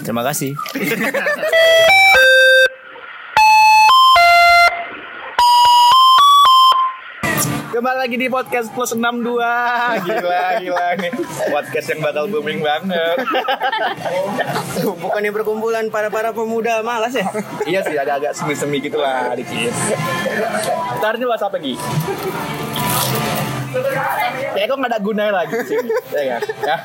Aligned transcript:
Terima 0.00 0.24
kasih. 0.24 0.56
Kembali 7.68 7.98
lagi 8.00 8.16
di 8.16 8.32
podcast 8.32 8.72
plus 8.72 8.96
62 8.96 9.44
Gila, 10.08 10.40
gila 10.60 10.88
nih 11.00 11.12
Podcast 11.52 11.86
yang 11.92 12.00
bakal 12.00 12.32
booming 12.32 12.64
banget 12.64 13.16
Bukannya 14.80 15.32
perkumpulan 15.32 15.92
para-para 15.92 16.32
pemuda 16.32 16.80
malas 16.80 17.12
ya? 17.12 17.28
Iya 17.64 17.80
sih, 17.84 17.96
ada 17.96 18.16
agak 18.16 18.32
semi-semi 18.32 18.80
gitu 18.80 18.96
lah 18.96 19.36
dikit 19.36 19.72
Ntar 21.00 21.20
ini 21.20 21.24
bahas 21.28 21.44
apa 21.44 21.56
Gi? 21.60 21.76
Kayak 24.52 24.66
kok 24.68 24.76
gak 24.78 24.90
ada 24.92 24.98
gunanya 25.00 25.32
lagi 25.32 25.54
sini 25.64 25.90
Ya 26.12 26.22
kan? 26.36 26.40
Ya. 26.62 26.76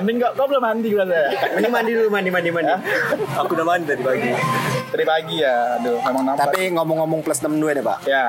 Mending 0.00 0.16
kok, 0.20 0.32
kok 0.34 0.46
belum 0.48 0.62
mandi 0.62 0.88
gue 0.88 1.04
saya 1.04 1.28
Mending 1.56 1.72
mandi 1.72 1.90
dulu, 1.92 2.08
mandi, 2.08 2.30
mandi, 2.30 2.50
mandi. 2.50 2.72
Aku 3.36 3.52
udah 3.52 3.66
mandi 3.66 3.84
tadi 3.88 4.02
pagi. 4.02 4.30
Tadi 4.86 5.04
pagi 5.04 5.36
ya, 5.42 5.76
aduh 5.76 5.98
memang 6.00 6.22
nampak 6.24 6.44
Tapi 6.48 6.60
ngomong-ngomong 6.72 7.20
plus 7.20 7.38
62 7.42 7.76
nih 7.76 7.84
pak. 7.84 7.98
Ya, 8.06 8.24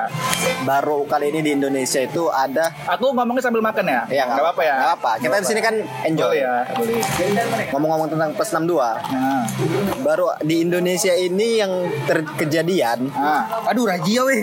Baru 0.64 1.06
kali 1.06 1.32
ini 1.32 1.40
di 1.40 1.50
Indonesia 1.54 2.00
itu 2.00 2.28
ada. 2.28 2.70
aku 2.84 3.12
ngomongnya 3.12 3.42
sambil 3.42 3.62
makan 3.64 3.84
ya? 3.86 4.02
Ya 4.10 4.24
Gak 4.28 4.42
apa-apa 4.42 4.62
ya? 4.62 4.74
Nggak 4.76 4.92
apa. 5.00 5.10
Kita 5.18 5.36
di 5.40 5.46
sini 5.46 5.60
kan 5.60 5.74
enjoy. 6.04 6.26
Boleh 6.28 6.44
ya, 6.44 6.54
boleh 6.76 7.68
Ngomong-ngomong 7.72 8.08
tentang 8.10 8.30
plus 8.36 8.50
62 8.50 8.78
Nah, 8.78 9.44
baru 10.02 10.30
di 10.44 10.62
Indonesia 10.62 11.12
ini 11.12 11.58
yang 11.58 11.72
terkejadian 12.04 13.10
nah. 13.12 13.48
Aduh, 13.68 13.88
rajia 13.88 14.22
weh. 14.24 14.42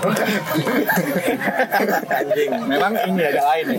anjing. 2.20 2.50
Memang 2.68 2.92
ini 3.08 3.22
agak 3.24 3.44
lain 3.44 3.64
ya. 3.72 3.78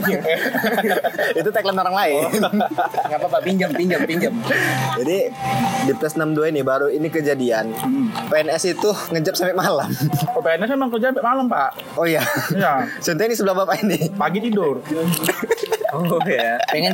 Itu 1.39 1.49
tagline 1.53 1.79
orang 1.79 1.95
lain. 1.95 2.21
Gak 3.07 3.17
apa-apa, 3.21 3.39
pinjam, 3.45 3.69
pinjam, 3.73 4.01
pinjam. 4.03 4.33
jadi 5.01 5.31
di 5.85 5.93
plus 5.97 6.13
62 6.17 6.51
ini 6.51 6.61
baru 6.61 6.87
ini 6.89 7.07
kejadian. 7.07 7.73
PNS 8.31 8.77
itu 8.77 8.89
ngejab 9.13 9.33
sampai 9.37 9.55
malam. 9.55 9.89
Oh, 10.35 10.41
PNS 10.43 10.69
memang 10.73 10.89
kerja 10.91 11.13
sampai 11.13 11.25
malam 11.25 11.45
pak? 11.47 11.69
Oh 11.95 12.05
iya. 12.05 12.23
Iya, 12.53 12.87
contohnya 12.99 13.27
ini 13.31 13.35
sebelah 13.37 13.55
bapak 13.63 13.85
ini. 13.85 13.99
Pagi 14.13 14.39
tidur 14.43 14.81
oh 15.91 16.19
ya 16.27 16.57
Pengen 16.71 16.91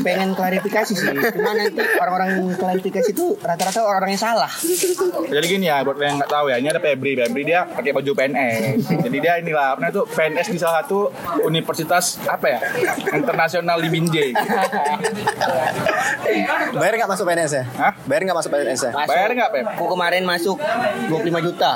pengen 0.00 0.30
klarifikasi 0.32 0.92
sih. 0.92 1.08
Cuma 1.36 1.52
nanti 1.52 1.80
orang-orang 2.00 2.56
klarifikasi 2.56 3.12
itu 3.12 3.36
rata-rata 3.40 3.84
orang-orang 3.84 4.16
yang 4.16 4.22
salah. 4.22 4.50
Jadi 5.28 5.46
gini 5.46 5.66
ya, 5.68 5.84
buat 5.84 6.00
yang 6.00 6.16
nggak 6.16 6.30
tahu 6.30 6.48
ya, 6.48 6.56
ini 6.56 6.68
ada 6.68 6.80
Febri. 6.80 7.12
Febri 7.12 7.42
dia 7.44 7.68
pakai 7.68 7.92
baju 7.92 8.10
PNS. 8.14 8.88
Jadi 9.04 9.16
dia 9.20 9.32
inilah, 9.40 9.76
apa 9.76 9.92
itu 9.92 10.02
PNS 10.08 10.48
di 10.48 10.58
salah 10.58 10.80
satu 10.82 11.12
universitas 11.44 12.16
apa 12.24 12.46
ya, 12.48 12.58
internasional 13.12 13.78
di 13.80 13.88
Binjai. 13.92 14.30
bayar 16.78 16.92
nggak 17.00 17.10
masuk 17.10 17.24
PNS 17.24 17.52
ya 17.56 17.64
Hah? 17.80 17.92
bayar 18.04 18.20
nggak 18.28 18.38
masuk 18.38 18.50
PNS 18.52 18.80
ya 18.84 18.90
Masuk. 18.92 19.10
Bayar 19.10 19.30
nggak 19.32 19.50
Pep? 19.50 19.64
Aku 19.78 19.84
kemarin 19.88 20.22
masuk 20.24 20.56
25 21.08 21.46
juta. 21.48 21.72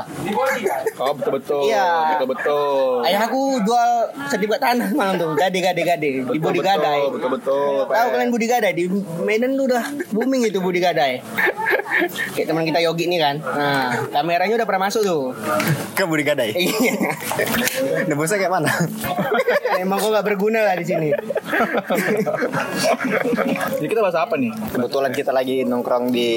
Oh 1.01 1.13
betul 1.17 1.33
betul. 1.41 1.63
Iya. 1.67 1.89
Betul 2.17 2.29
betul. 2.37 2.95
Ayah 3.07 3.21
aku 3.27 3.41
jual 3.65 3.89
sertifikat 4.29 4.61
tanah 4.61 4.89
malam 4.93 5.15
tuh, 5.19 5.31
gade 5.35 5.59
gade 5.59 5.83
gade 5.83 6.09
di 6.23 6.39
Budi 6.63 6.71
Gadai. 6.71 7.01
Betul 7.11 7.31
betul. 7.35 7.75
Tahu 7.91 8.09
kalian 8.09 8.31
Budi 8.31 8.47
Gadai 8.47 8.73
di 8.73 8.85
Medan 9.21 9.59
tuh 9.59 9.67
udah 9.67 9.83
booming 10.15 10.47
itu 10.47 10.63
Budi 10.63 10.79
Gadai. 10.79 11.19
Kayak 12.33 12.47
teman 12.49 12.65
kita 12.65 12.79
Yogi 12.81 13.05
nih 13.05 13.19
kan. 13.19 13.37
Nah, 13.43 13.91
kameranya 14.09 14.55
udah 14.55 14.67
pernah 14.67 14.89
masuk 14.89 15.03
tuh. 15.03 15.35
ke 15.93 16.09
Budi 16.09 16.25
Gadai 16.25 16.55
Iya. 16.55 16.95
nebusnya 18.09 18.41
kayak 18.41 18.53
mana 18.53 18.73
Emang 19.77 19.99
kok 19.99 20.09
gak 20.09 20.25
berguna 20.25 20.63
lah 20.63 20.79
di 20.79 20.87
sini. 20.87 21.11
Jadi 23.75 23.87
kita 23.87 24.01
bahas 24.01 24.17
apa 24.17 24.35
nih? 24.37 24.53
kebetulan 24.73 25.11
kita 25.11 25.31
lagi 25.31 25.63
nongkrong 25.63 26.09
di 26.09 26.31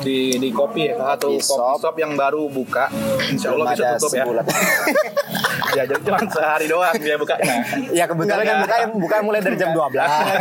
Di 0.00 0.16
di 0.36 0.48
kopi 0.50 0.86
ya, 0.86 0.94
salah 0.96 1.14
satu 1.14 1.28
Kopi 1.28 1.40
shop. 1.40 1.76
shop 1.80 1.94
yang 1.96 2.12
baru 2.14 2.46
buka. 2.46 2.88
Insya 3.24 3.50
Allah 3.50 3.66
bisa 3.72 3.84
tutup 3.96 4.10
ya. 4.12 4.22
sebulan 4.22 4.44
Ya 5.74 5.82
jadi 5.82 5.98
cuma 6.00 6.22
sehari 6.24 6.66
doang 6.66 6.94
dia 6.94 7.18
bukanya. 7.18 7.54
ya 7.90 8.04
kebetulan 8.06 8.46
kan 8.46 8.56
buka 8.62 8.76
buka 8.96 9.14
mulai 9.20 9.42
dari 9.42 9.56
jam 9.56 9.74
12 9.74 9.90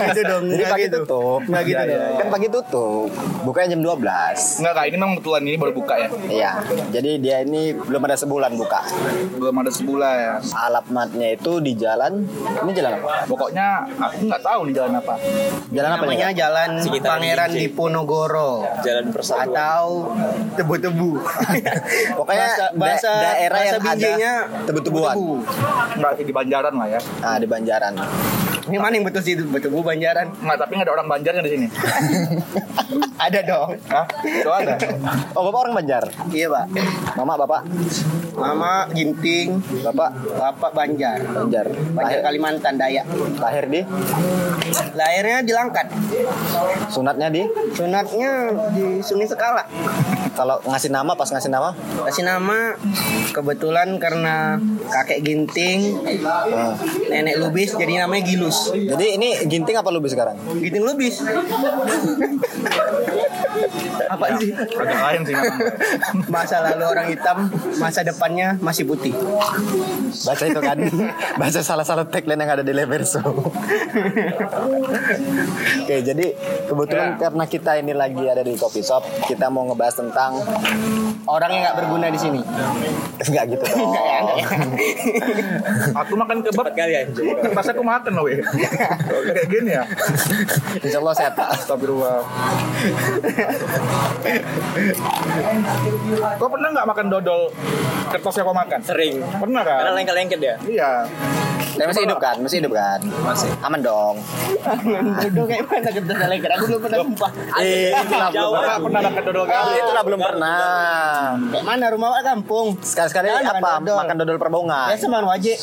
gitu 0.08 0.22
dong, 0.24 0.44
jadi 0.48 0.64
pagi 0.68 0.86
gitu. 0.86 0.98
tutup 1.02 1.42
Nggak 1.44 1.64
gitu 1.64 1.74
Iya, 1.74 1.82
iya. 1.84 1.98
dong. 1.98 2.14
kan 2.16 2.28
pagi 2.30 2.48
tutup 2.50 3.10
bukanya 3.42 3.68
jam 3.74 3.82
12 3.82 4.62
Enggak 4.62 4.74
kak, 4.76 4.84
ini 4.84 4.96
memang 4.96 5.12
kebetulan 5.16 5.42
ini 5.44 5.58
baru 5.58 5.74
buka 5.74 5.94
ya. 5.96 6.08
Iya, 6.28 6.52
jadi 6.92 7.12
dia 7.18 7.38
ini 7.42 7.62
belum 7.74 8.02
ada 8.04 8.14
sebulan 8.16 8.52
buka. 8.54 8.82
Belum 9.34 9.56
ada 9.56 9.72
sebulan 9.72 10.14
ya. 10.14 10.34
Alamatnya 10.62 11.28
itu 11.32 11.52
di 11.60 11.74
jalan, 11.74 12.14
ini 12.60 12.72
jalan 12.72 12.92
apa? 12.96 13.26
Pokoknya 13.26 13.90
aku 14.06 14.22
nggak 14.26 14.42
tahu 14.42 14.60
nih 14.66 14.74
jalan 14.74 14.94
apa. 14.96 15.14
Jalan 15.70 15.90
apa 15.90 16.04
Namanya 16.04 16.28
nih? 16.28 16.36
Jalan 16.36 16.70
Sekitar 16.78 17.10
Pangeran. 17.16 17.50
Diponegoro 17.50 18.52
Jalan 18.82 19.06
Persatuan. 19.10 19.48
atau 19.50 19.86
tebu-tebu. 20.54 21.12
Pokoknya 22.20 22.48
bahasa, 22.74 23.10
da- 23.10 23.24
daerah 23.34 23.60
bahasa 23.60 23.72
yang 23.72 23.84
ada 23.86 24.14
tebu-tebuan. 24.66 25.14
tebu-tebu. 25.14 25.30
Enggak 25.94 26.12
sih 26.16 26.26
di 26.26 26.34
Banjaran 26.34 26.74
lah 26.74 26.88
ya. 26.90 27.00
Ah, 27.22 27.38
di 27.38 27.48
Banjaran. 27.48 27.94
Ini 28.64 28.78
mana 28.78 28.94
yang 28.94 29.04
betul 29.04 29.20
sih 29.20 29.34
itu 29.34 29.44
tebu 29.44 29.80
Banjaran? 29.80 30.32
Enggak, 30.36 30.58
tapi 30.58 30.72
nggak 30.74 30.88
ada 30.88 30.94
orang 30.94 31.08
Banjarnya 31.10 31.42
di 31.42 31.52
sini. 31.52 31.68
Ada 33.16 33.40
dong. 33.42 33.80
Hah? 33.88 34.04
Itu 34.22 34.50
ada. 34.52 34.76
Oh, 35.32 35.48
Bapak 35.48 35.60
orang 35.62 35.76
Banjar. 35.78 36.04
Iya 36.28 36.52
pak. 36.52 36.66
Mama 37.16 37.34
Bapak, 37.38 37.62
Mama 38.36 38.84
Ginting, 38.92 39.64
Bapak 39.82 40.12
Bapak 40.34 40.72
Banjar. 40.74 41.24
Banjar. 41.24 41.68
Banjar 41.72 42.04
Lahir, 42.04 42.20
Kalimantan 42.22 42.76
Dayak. 42.76 43.06
lahir 43.40 43.66
di 43.66 43.82
Lahirnya 44.94 45.40
di 45.40 45.52
Langkat. 45.52 45.88
sunatnya 46.90 47.28
di 47.30 47.44
Sunatnya 47.72 48.32
di 48.72 49.00
Sungai 49.00 49.26
Sekala. 49.26 49.64
kalau 50.34 50.58
ngasih 50.66 50.90
nama 50.90 51.14
pas 51.14 51.30
ngasih 51.30 51.48
nama 51.48 51.72
Kasih 52.04 52.26
nama 52.26 52.74
kebetulan 53.32 53.96
karena 53.98 54.58
kakek 54.90 55.22
Ginting, 55.22 55.80
Ah. 56.24 56.74
nenek 57.08 57.40
Lubis 57.40 57.72
jadi 57.72 58.04
namanya 58.04 58.26
Gilus. 58.26 58.53
Jadi 58.74 59.06
ini 59.18 59.30
ginting 59.48 59.76
apa 59.76 59.90
lebih 59.90 60.10
sekarang 60.12 60.36
Ginting 60.54 60.84
Lubis. 60.84 61.20
Apa 64.10 64.26
sih? 64.38 64.50
Agak 64.54 65.00
lain 65.00 65.22
sih. 65.26 65.36
Masa 66.30 66.62
lalu 66.62 66.84
orang 66.86 67.08
hitam, 67.10 67.38
masa 67.78 68.02
depannya 68.02 68.58
masih 68.60 68.86
putih. 68.86 69.14
baca 70.24 70.44
itu 70.46 70.62
kan 70.62 70.78
baca 71.36 71.60
salah-salah 71.62 72.06
tagline 72.08 72.38
yang 72.38 72.52
ada 72.60 72.64
di 72.64 72.74
Leverso 72.74 73.20
oke 75.84 75.96
jadi 76.06 76.26
kebetulan 76.70 77.02
Ya. 77.04 77.28
karena 77.28 77.44
kita 77.44 77.72
ini 77.78 77.92
lagi 77.92 78.24
ada 78.24 78.40
di 78.40 78.56
coffee 78.56 78.86
shop 78.86 79.04
kita 79.28 79.52
mau 79.52 79.68
ngebahas 79.68 80.00
tentang 80.00 80.32
Orang 81.24 81.56
yang 81.56 81.64
nggak 81.64 81.78
berguna 81.80 82.12
di 82.12 82.20
sini. 82.20 82.42
Enggak 83.24 83.56
gitu 83.56 83.64
dong. 83.64 83.96
Aku 86.04 86.20
makan 86.20 86.44
kebab 86.44 86.68
kali 86.76 86.94
aja. 87.00 87.12
Pas 87.56 87.64
aku 87.64 87.80
makan 87.80 88.12
loh, 88.12 88.28
Kayak 88.44 89.48
gini 89.50 89.72
ya. 89.72 89.84
Insya 90.84 91.00
Allah 91.00 91.16
sehat 91.16 91.34
Pak. 91.34 91.48
Astagfirullah. 91.56 92.20
Kau 96.38 96.50
pernah 96.52 96.70
nggak 96.74 96.88
makan 96.88 97.06
dodol 97.10 97.42
kertas 98.12 98.34
yang 98.38 98.46
kau 98.46 98.58
makan? 98.58 98.80
Sering. 98.84 99.16
Pernah 99.24 99.62
kan? 99.66 99.78
Karena 99.82 99.94
lengket-lengket 99.98 100.40
ya. 100.40 100.56
Iya. 100.68 100.92
Tapi 101.74 101.88
masih 101.90 102.04
hidup 102.06 102.20
kan? 102.22 102.36
Masih 102.38 102.58
hidup 102.62 102.74
kan? 102.78 103.00
Masih. 103.02 103.50
Aman 103.66 103.82
dong. 103.82 104.16
Duduk 105.26 105.46
kayak 105.50 105.66
mana 105.66 105.90
kita 105.90 106.14
lagi 106.14 106.46
Aku 106.54 106.64
belum 106.70 106.82
pernah 106.86 106.98
sumpah. 107.02 107.32
Eh, 107.58 107.90
itulah 107.90 108.30
belum 108.30 108.52
pernah. 108.54 108.78
pernah 108.78 109.02
makan 109.10 109.22
dodol 109.26 109.46
kan? 109.50 109.64
Itulah 109.74 110.04
belum 110.06 110.20
pernah. 110.22 110.62
Kayak 111.50 111.66
mana 111.66 111.86
rumah 111.90 112.08
Wak 112.14 112.24
kampung? 112.30 112.68
Sekali-sekali 112.86 113.28
apa? 113.34 113.42
makan 113.58 113.82
dodol. 113.82 113.98
Makan 114.06 114.16
dodol 114.22 114.38
perbaungan. 114.38 114.88
Ya 114.94 114.98
sama 115.02 115.18
wajib. 115.26 115.58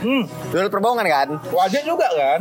Hmm. 0.00 0.24
Dodol 0.48 0.70
perbaungan 0.72 1.04
kan? 1.04 1.28
Wajib 1.52 1.82
juga 1.84 2.08
kan? 2.08 2.40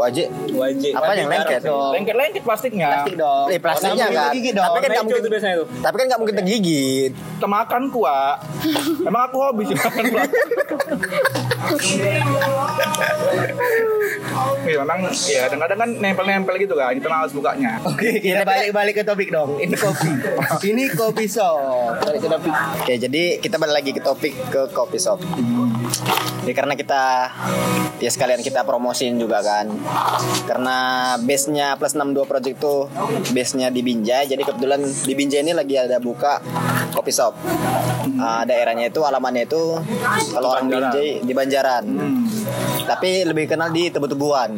Wajib. 0.00 0.28
Wajib. 0.56 0.92
Apa 0.96 1.12
yang 1.12 1.28
lengket? 1.28 1.60
Lengket-lengket 1.68 2.42
plastiknya. 2.42 2.88
Plastik 2.88 3.14
dong. 3.20 3.46
Eh 3.52 3.60
plastiknya 3.60 4.06
kan. 4.08 4.32
Tapi 4.32 4.78
kan 4.80 4.88
nggak 4.96 5.04
mungkin. 5.04 5.22
biasanya 5.28 5.56
tuh. 5.60 5.68
Tapi 5.84 5.94
kan 6.00 6.04
nggak 6.08 6.20
mungkin 6.24 6.36
tergigit. 6.40 7.12
Temakan 7.36 7.82
kuat. 7.92 8.36
Emang 9.04 9.22
aku 9.28 9.36
hobi 9.44 9.62
sih 9.68 9.76
makan 9.76 10.04
plastik. 10.08 10.40
Iya, 14.68 14.84
memang 14.84 15.00
ya 15.08 15.48
kadang-kadang 15.48 15.78
kan 15.80 15.90
nempel-nempel 15.96 16.54
gitu 16.60 16.76
kan. 16.76 16.92
Kita 16.92 17.08
males 17.08 17.32
bukanya. 17.32 17.80
Oke, 17.88 18.20
kita 18.20 18.44
balik-balik 18.44 19.00
ke 19.00 19.02
topik 19.02 19.32
dong. 19.32 19.56
Ini 19.56 19.74
kopi. 19.74 20.12
Ini 20.68 20.84
kopi 20.92 21.24
shop. 21.24 22.04
Balik 22.04 22.20
ke 22.20 22.28
topik. 22.28 22.52
Oke, 22.52 22.94
jadi 23.00 23.22
kita 23.40 23.56
balik 23.56 23.74
lagi 23.80 23.90
ke 23.96 24.02
topik 24.04 24.34
ke 24.52 24.60
coffee 24.76 25.00
shop. 25.00 25.18
Ya 26.44 26.52
karena 26.56 26.76
kita 26.76 27.32
ya 27.98 28.10
sekalian 28.12 28.44
kita 28.44 28.62
promosiin 28.68 29.16
juga 29.16 29.40
kan. 29.40 29.72
Karena 30.44 30.76
base-nya 31.20 31.80
plus 31.80 31.96
62 31.96 32.28
project 32.28 32.56
tuh 32.60 32.92
base-nya 33.32 33.72
di 33.72 33.80
Binjai. 33.80 34.28
Jadi 34.28 34.44
kebetulan 34.44 34.84
di 34.84 35.12
Binjai 35.16 35.48
ini 35.48 35.52
lagi 35.56 35.80
ada 35.80 35.96
buka 35.96 36.44
coffee 36.92 37.16
shop. 37.16 37.32
Ah, 38.20 38.44
daerahnya 38.44 38.92
itu 38.92 39.00
alamannya 39.00 39.48
itu 39.48 39.80
kalau 40.36 40.56
orang. 40.56 40.68
Binjai 40.68 41.24
di 41.24 41.32
Banjaran. 41.32 41.84
Tapi 42.84 43.22
lebih 43.22 43.44
kenal 43.46 43.68
di 43.68 43.88
tebu-tebuan 43.88 44.50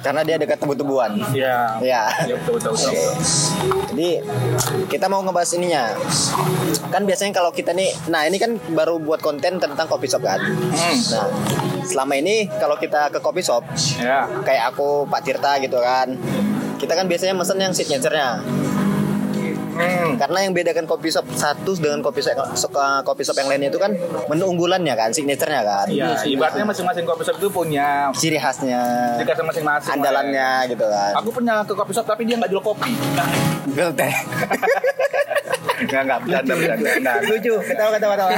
karena 0.00 0.20
dia 0.22 0.36
dekat 0.36 0.58
tebu-tebuan 0.58 1.14
Iya. 1.30 1.78
ya 1.78 2.02
Iya 2.24 2.34
betul. 2.40 2.58
jadi 3.88 4.10
kita 4.86 5.06
mau 5.06 5.20
ngebahas 5.20 5.54
ininya 5.54 5.94
kan 6.88 7.02
biasanya 7.02 7.32
kalau 7.32 7.50
kita 7.50 7.70
nih 7.70 7.90
nah 8.08 8.24
ini 8.24 8.36
kan 8.36 8.58
baru 8.68 8.98
buat 8.98 9.20
konten 9.20 9.56
tentang 9.56 9.86
kopi 9.86 10.06
shop 10.06 10.22
kan 10.22 10.40
Hmm. 10.40 10.98
nah 11.10 11.26
selama 11.84 12.16
ini 12.16 12.50
kalau 12.50 12.74
kita 12.74 13.08
ke 13.08 13.18
kopi 13.18 13.40
shop 13.40 13.62
Ya. 13.96 14.26
kayak 14.42 14.74
aku 14.74 15.06
Pak 15.06 15.20
Tirta 15.22 15.56
gitu 15.58 15.78
kan 15.78 16.16
kita 16.74 16.92
kan 16.92 17.06
biasanya 17.06 17.32
mesen 17.32 17.56
yang 17.56 17.70
signature-nya 17.70 18.42
Hmm. 19.74 20.14
karena 20.14 20.38
yang 20.40 20.52
bedakan 20.52 20.86
kopi 20.86 21.08
shop 21.08 21.26
satu 21.30 21.74
dengan 21.74 21.98
kopi 21.98 22.22
shop 22.22 22.38
kopi 23.02 23.22
shop 23.22 23.36
yang 23.36 23.48
lainnya 23.48 23.68
itu 23.68 23.76
kan 23.76 23.90
menu 24.26 24.44
unggulannya 24.48 24.94
kan 24.94 25.10
signature-nya 25.10 25.60
kan 25.60 25.86
Iya, 25.86 26.22
ibaratnya 26.24 26.64
masing-masing 26.64 27.02
kopi 27.02 27.22
shop 27.22 27.36
itu 27.36 27.48
punya 27.48 28.08
ciri 28.12 28.36
khasnya 28.36 28.80
dikasih 29.18 29.42
masing-masing. 29.42 29.90
andalannya 29.92 30.50
gitu 30.68 30.84
kan 30.84 31.12
Aku 31.16 31.30
pernah 31.30 31.62
ke 31.62 31.72
kopi 31.72 31.92
shop 31.92 32.04
tapi 32.04 32.22
dia 32.22 32.36
nggak 32.36 32.48
jual 32.48 32.62
kopi. 32.62 32.94
Gel 33.70 33.90
teh 33.92 34.14
Nggak 35.74 36.02
nggak 36.06 36.18
bercanda 36.22 36.52
bercanda. 36.54 36.80
Nggak, 36.80 36.96
nggak. 37.02 37.16
Lucu, 37.26 37.54
ketawa 37.60 37.90
ketawa 37.92 38.14
ketawa. 38.14 38.30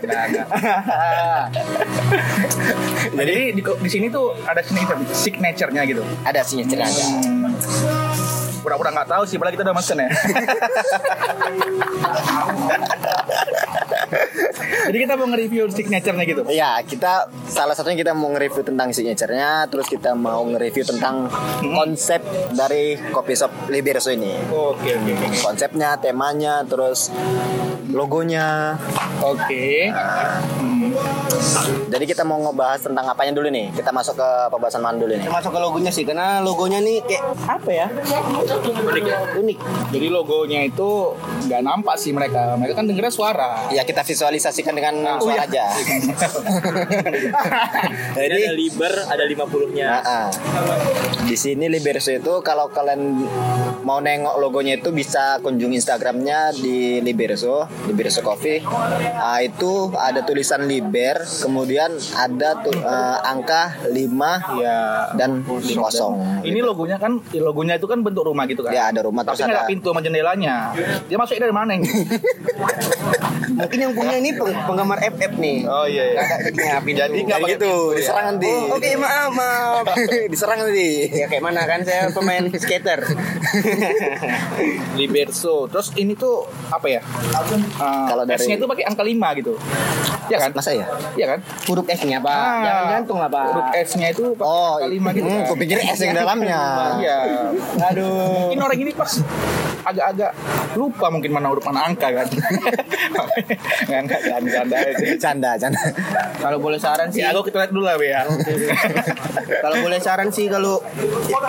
Nggak, 0.00 0.24
nggak. 0.30 0.46
Jadi 3.20 3.36
di, 3.52 3.62
di 3.62 3.90
sini 3.90 4.06
tuh 4.08 4.32
ada 4.42 4.62
signature, 4.62 4.96
signature-nya 5.12 5.82
gitu. 5.84 6.02
ada 6.24 6.40
signature 6.40 6.80
ada 6.80 7.04
Hmm. 7.20 7.39
Pura-pura 8.70 8.94
nggak 8.94 9.10
tahu 9.10 9.26
sih, 9.26 9.34
padahal 9.34 9.54
kita 9.58 9.66
udah 9.66 9.74
mesen 9.74 9.98
ya. 9.98 10.06
Jadi 14.90 14.98
kita 15.06 15.14
mau 15.14 15.26
nge-review 15.30 15.70
signature-nya 15.70 16.24
gitu. 16.26 16.42
Ya, 16.50 16.82
kita 16.82 17.30
salah 17.46 17.74
satunya 17.78 18.02
kita 18.02 18.12
mau 18.12 18.30
nge-review 18.34 18.66
tentang 18.66 18.90
signature-nya, 18.90 19.70
terus 19.70 19.86
kita 19.86 20.18
mau 20.18 20.42
nge-review 20.50 20.82
tentang 20.82 21.30
konsep 21.62 22.20
dari 22.52 22.98
kopi 23.14 23.38
shop 23.38 23.70
Liberso 23.70 24.10
ini. 24.10 24.34
Oke, 24.50 24.98
oke, 24.98 25.10
oke. 25.14 25.26
Konsepnya, 25.46 25.94
temanya, 26.00 26.66
terus 26.66 27.14
logonya. 27.90 28.78
Oke. 29.22 29.90
Hmm. 29.90 30.94
Jadi 31.90 32.04
kita 32.06 32.22
mau 32.26 32.38
ngebahas 32.38 32.82
tentang 32.82 33.06
apanya 33.06 33.34
dulu 33.34 33.50
nih. 33.50 33.70
Kita 33.74 33.90
masuk 33.94 34.18
ke 34.18 34.28
pembahasan 34.50 34.82
mana 34.82 34.98
dulu 34.98 35.14
nih. 35.14 35.22
Kita 35.26 35.34
masuk 35.34 35.50
ke 35.54 35.60
logonya 35.60 35.90
sih, 35.94 36.04
karena 36.06 36.42
logonya 36.42 36.78
nih 36.82 36.98
kayak 37.06 37.24
apa 37.46 37.70
ya? 37.70 37.86
Unik 38.90 39.04
ya? 39.06 39.18
Unik. 39.38 39.58
Jadi 39.94 40.06
logonya 40.10 40.60
itu 40.66 41.14
nggak 41.46 41.62
nampak 41.62 41.96
sih 41.98 42.10
mereka. 42.10 42.58
Mereka 42.58 42.74
kan 42.78 42.86
dengernya 42.86 43.12
suara. 43.12 43.70
Ya 43.70 43.82
kita 43.86 43.99
visualisasikan 44.02 44.74
dengan 44.74 44.94
suara 45.18 45.46
aja. 45.46 45.70
Jadi 48.16 48.34
ada 48.34 48.52
liber, 48.54 48.92
ada 49.06 49.24
50-nya. 49.24 49.88
Nah, 49.88 50.02
ah. 50.02 50.26
di 51.24 51.36
sini 51.36 51.70
Liberso 51.70 52.10
itu 52.10 52.42
kalau 52.42 52.68
kalian 52.70 53.00
mau 53.82 53.98
nengok 53.98 54.36
logonya 54.38 54.78
itu 54.78 54.92
bisa 54.92 55.40
kunjungi 55.40 55.80
Instagramnya 55.80 56.52
di 56.52 57.00
Liberso, 57.00 57.64
Liberso 57.86 58.20
Coffee. 58.20 58.60
Ah, 59.16 59.40
itu 59.40 59.90
ada 59.94 60.20
tulisan 60.22 60.66
Liber, 60.66 61.22
kemudian 61.40 61.90
ada 62.14 62.60
tu- 62.60 62.74
eh, 62.74 63.18
angka 63.24 63.80
5 63.88 64.60
Ya. 64.60 65.08
dan 65.16 65.42
kosong. 65.46 66.44
Ini 66.44 66.60
logonya 66.60 67.00
kan, 67.00 67.20
logonya 67.32 67.80
itu 67.80 67.86
kan 67.88 68.04
bentuk 68.04 68.26
rumah 68.26 68.44
gitu 68.46 68.62
kan. 68.66 68.72
Ya, 68.72 68.92
ada 68.92 69.00
rumah, 69.04 69.24
Tapi 69.24 69.40
terus 69.40 69.48
ada 69.48 69.64
pintu 69.64 69.90
sama 69.90 70.04
jendelanya. 70.04 70.74
Dia 71.08 71.16
masuknya 71.16 71.48
dari 71.48 71.54
mana? 71.54 71.72
Mungkin 73.50 73.78
yang 73.78 73.92
punya 73.92 74.14
ini 74.16 74.30
peng- 74.32 74.62
penggemar 74.62 74.98
FF 75.00 75.32
nih. 75.36 75.58
Oh 75.64 75.84
iya. 75.84 76.04
iya. 76.12 76.22
Jadi 76.80 77.18
nggak 77.22 77.40
pintu, 77.40 77.74
ya. 77.90 77.96
diserang 77.96 78.26
nanti. 78.28 78.48
Oh, 78.48 78.74
Oke, 78.74 78.90
maaf, 78.94 79.30
maaf. 79.30 79.84
diserang 80.32 80.58
nanti. 80.60 81.10
ya 81.10 81.26
kayak 81.26 81.42
mana 81.42 81.62
kan 81.64 81.80
saya 81.80 82.08
pemain 82.08 82.44
skater. 82.52 83.00
Liberso. 84.94 85.66
Terus 85.66 85.92
ini 85.94 86.14
tuh 86.14 86.44
apa 86.68 86.86
ya? 86.86 87.00
Uh, 87.00 88.06
Kalau 88.06 88.24
dari- 88.24 88.38
S-nya 88.38 88.56
itu 88.56 88.66
pakai 88.66 88.84
angka 88.84 89.02
5 89.02 89.38
gitu. 89.38 89.52
Ya 90.26 90.38
kan? 90.38 90.50
Masa 90.52 90.70
ya? 90.72 90.86
Iya 91.12 91.26
kan? 91.28 91.38
Huruf 91.66 91.86
S-nya, 91.88 92.18
Pak. 92.18 92.30
Ah, 92.30 92.62
Jangan 92.62 92.84
gantung 92.92 93.18
lah, 93.18 93.28
Pak. 93.28 93.46
Huruf 93.50 93.68
S-nya 93.82 94.08
itu 94.08 94.22
pakai 94.32 94.46
Oh, 94.46 94.72
angka 94.78 94.88
5 94.88 95.08
gitu. 95.12 95.26
hmm, 95.26 95.36
kan? 95.36 95.48
kupikir 95.48 95.76
S 95.80 95.98
yang 96.00 96.14
dalamnya. 96.14 96.60
Iya. 96.96 97.18
Aduh. 97.90 98.46
Mungkin 98.46 98.62
orang 98.62 98.78
ini 98.78 98.92
pas 98.92 99.12
agak-agak 99.80 100.30
lupa 100.72 101.06
mungkin 101.08 101.30
mana 101.32 101.48
huruf 101.48 101.64
mana 101.64 101.82
angka 101.84 102.08
kan. 102.12 102.26
Nggak 103.88 104.00
nggak 104.06 104.40
canda 104.52 104.76
itu. 104.86 105.04
Canda, 105.20 105.50
canda. 105.58 105.80
Kalau 106.40 106.58
boleh 106.60 106.78
saran 106.80 107.08
sih, 107.12 107.20
Ya, 107.20 107.34
aku 107.34 107.50
kita 107.50 107.66
lihat 107.66 107.72
dulu 107.74 107.84
lah 107.84 107.96
ya. 108.00 108.24
kalau 109.60 109.76
boleh 109.82 109.98
saran 110.00 110.28
sih 110.32 110.46
kalau 110.48 110.80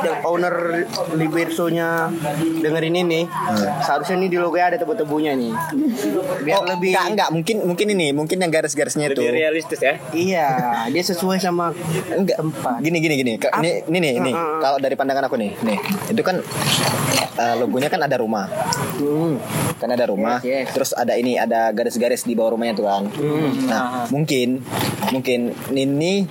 yang 0.04 0.20
owner 0.26 0.86
Liberso-nya 1.16 2.12
dengerin 2.60 2.96
ini, 3.06 3.22
seharusnya 3.86 4.16
nih 4.20 4.30
di 4.34 4.38
logo 4.42 4.58
ada 4.58 4.76
tebu-tebunya 4.76 5.32
nih. 5.38 5.54
Biar 6.44 6.58
oh, 6.60 6.66
lebih 6.68 6.92
enggak, 6.92 7.08
enggak, 7.14 7.30
mungkin 7.32 7.56
mungkin 7.66 7.88
ini, 7.94 8.08
mungkin 8.12 8.38
yang 8.42 8.52
garis-garisnya 8.52 9.12
itu. 9.14 9.22
Lebih 9.22 9.36
realistis 9.38 9.80
ya. 9.80 9.96
Iya, 10.12 10.50
dia 10.90 11.04
sesuai 11.06 11.38
sama 11.38 11.72
Enggak. 12.12 12.38
tempat. 12.42 12.78
Gini 12.82 12.98
gini 13.00 13.16
gini. 13.22 13.34
Ini 13.38 13.72
ini 13.88 13.98
nih, 14.02 14.14
nih. 14.20 14.34
Heeh. 14.34 14.60
Kalau 14.62 14.78
dari 14.82 14.96
pandangan 14.98 15.30
aku 15.30 15.36
nih, 15.38 15.52
nih. 15.62 15.78
Itu 16.10 16.22
kan 16.26 16.42
eh, 17.38 17.56
logonya 17.62 17.90
kan 17.94 18.02
ada 18.02 18.18
rumah. 18.18 18.50
Hmm. 18.98 19.38
Kan 19.78 19.90
ada 19.94 20.06
rumah. 20.10 20.42
Yes, 20.42 20.66
yes. 20.70 20.74
Terus 20.74 20.92
ada 20.98 21.14
ini, 21.18 21.38
ada 21.38 21.61
garis-garis 21.70 22.26
di 22.26 22.34
bawah 22.34 22.58
rumahnya 22.58 22.74
tuh 22.74 22.86
kan. 22.90 23.04
Nah, 23.70 24.10
mungkin 24.10 24.66
mungkin 25.14 25.54
ini 25.70 26.26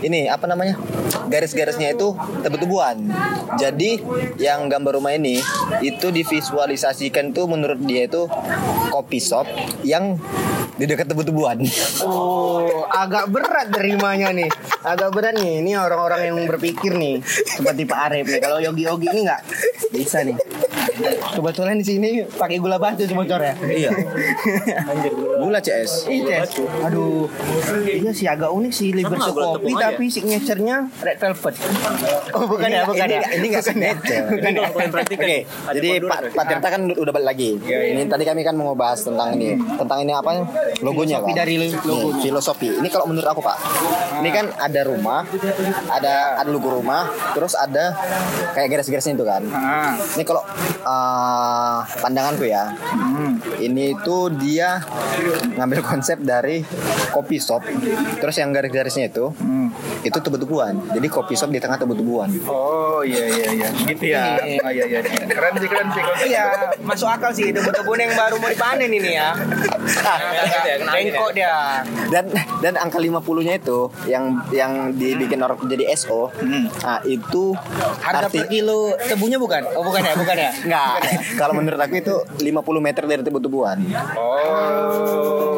ini 0.00 0.30
apa 0.30 0.46
namanya? 0.46 0.78
Garis-garisnya 1.26 1.92
itu 1.92 2.14
tebu-tebuan. 2.46 3.10
Jadi 3.58 4.00
yang 4.38 4.70
gambar 4.70 5.02
rumah 5.02 5.12
ini 5.18 5.42
itu 5.82 6.08
divisualisasikan 6.14 7.34
tuh 7.34 7.50
menurut 7.50 7.82
dia 7.82 8.06
itu 8.06 8.30
kopi 8.94 9.18
shop 9.18 9.46
yang 9.84 10.16
di 10.80 10.88
dekat 10.88 11.12
tebu-tebuan. 11.12 11.60
Oh, 12.00 12.88
agak 12.88 13.28
berat 13.28 13.68
nerimanya 13.68 14.32
nih. 14.32 14.48
Agak 14.80 15.12
berat 15.12 15.36
nih. 15.36 15.60
Ini 15.60 15.76
orang-orang 15.76 16.32
yang 16.32 16.36
berpikir 16.48 16.96
nih 16.96 17.20
seperti 17.28 17.84
Pak 17.84 17.98
Arif 18.08 18.24
nih. 18.24 18.40
Kalau 18.40 18.58
Yogi-Yogi 18.64 19.12
ini 19.12 19.28
nggak 19.28 19.42
bisa 19.92 20.24
nih. 20.24 20.40
Kebetulan 21.30 21.76
di 21.78 21.86
sini 21.86 22.10
pakai 22.26 22.56
gula 22.58 22.76
batu 22.76 23.04
sih 23.04 23.14
bocor 23.14 23.40
ya. 23.40 23.54
Iya. 23.60 23.90
Gula 25.40 25.58
CS. 25.60 26.10
Iya, 26.10 26.44
Ces. 26.44 26.60
Aduh, 26.84 27.26
iya 27.86 28.10
sih 28.12 28.26
agak 28.28 28.50
unik 28.50 28.72
sih 28.72 28.92
Liberty 28.92 29.30
Kopi 29.30 29.72
tapi 29.72 30.04
signaturenya 30.10 30.90
red 31.00 31.16
velvet. 31.16 31.54
Oh 32.36 32.44
bukan 32.46 32.68
Ini 32.68 32.76
ya, 32.76 32.82
bukan 32.86 33.06
ini 33.06 33.16
ya. 33.16 33.28
Ini 33.40 33.46
nggak 33.50 33.64
signature. 33.64 34.24
Kalian 34.40 34.90
perhatikan 34.92 35.20
Oke, 35.20 35.38
jadi 35.74 35.88
Pak 36.00 36.18
berarti. 36.20 36.36
Pak 36.36 36.44
Tirta 36.46 36.68
kan 36.68 36.80
udah 36.90 37.12
balik 37.12 37.26
lagi. 37.30 37.50
Ini 37.60 38.02
tadi 38.06 38.24
kami 38.26 38.40
kan 38.42 38.54
mau 38.56 38.74
bahas 38.74 39.00
tentang 39.02 39.36
ini, 39.36 39.56
tentang 39.76 39.98
ini 40.02 40.12
apa? 40.12 40.30
Logonya 40.80 41.20
kan. 41.20 41.32
dari 41.34 41.54
Nih, 41.60 41.70
logonya. 41.84 42.20
filosofi. 42.22 42.68
Ini 42.80 42.88
kalau 42.88 43.06
menurut 43.08 43.28
aku 43.28 43.40
Pak, 43.40 43.56
ini 44.22 44.30
kan 44.32 44.48
ada 44.56 44.80
rumah, 44.86 45.24
ada 45.90 46.40
ada 46.40 46.48
logo 46.50 46.68
rumah, 46.70 47.08
terus 47.32 47.54
ada 47.54 47.96
kayak 48.54 48.68
garis-garisnya 48.78 49.14
itu 49.16 49.24
kan. 49.26 49.42
Ah. 49.50 49.94
Ini 50.16 50.24
kalau 50.24 50.42
eh, 50.70 51.78
pandanganku 52.00 52.44
ya, 52.46 52.74
ini 53.60 53.94
tuh 54.02 54.32
dia 54.34 54.82
ngambil 55.56 55.80
konsep 55.84 56.18
dari 56.22 56.62
kopi 57.10 57.36
shop, 57.42 57.64
terus 58.18 58.36
yang 58.38 58.54
garis-garisnya 58.54 59.10
itu, 59.10 59.34
itu 60.06 60.18
tebu-tebuan. 60.18 60.96
Jadi 60.96 61.06
kopi 61.10 61.34
shop 61.36 61.50
di 61.52 61.60
tengah 61.60 61.76
tebu-tebuan. 61.76 62.30
Oh 62.48 63.02
iya 63.04 63.24
iya 63.26 63.46
iya. 63.54 63.68
Gitu 63.70 64.04
ya. 64.10 64.40
Iya. 64.40 64.60
Oh 64.64 64.72
iya 64.72 64.84
iya. 64.86 65.00
Keren 65.28 65.54
sih 65.60 65.68
keren 65.68 65.88
sih. 65.92 66.02
Iya, 66.30 66.42
masuk 66.82 67.08
akal 67.08 67.30
sih 67.34 67.52
itu 67.52 67.60
betul 67.60 67.96
yang 68.00 68.14
baru 68.16 68.36
mau 68.40 68.48
dipanen 68.48 68.88
ini 68.88 69.18
ya. 69.18 69.36
gitu 69.36 70.68
ya, 70.68 70.76
ya. 70.80 70.86
Bengkok 70.88 71.30
dia. 71.36 71.84
dan 72.10 72.24
dan 72.60 72.74
angka 72.80 72.98
50-nya 72.98 73.54
itu 73.60 73.78
yang 74.08 74.40
yang 74.50 74.92
dibikin 74.94 75.40
orang 75.40 75.56
jadi 75.66 75.94
SO 75.94 76.32
nah 76.82 76.98
itu 77.06 77.54
Harga 78.00 78.26
arti 78.26 78.40
per 78.42 78.48
kilo 78.50 78.96
tebunya 78.96 79.38
bukan? 79.38 79.62
Oh 79.76 79.82
bukan 79.84 80.00
ya, 80.02 80.14
bukan 80.16 80.36
ya. 80.36 80.50
Enggak 80.64 81.00
kalau 81.40 81.52
menurut 81.56 81.80
aku 81.80 81.94
itu 82.00 82.14
50 82.40 82.86
meter 82.86 83.02
dari 83.06 83.22
tebu-tebuan 83.24 83.78
Oh 84.16 85.49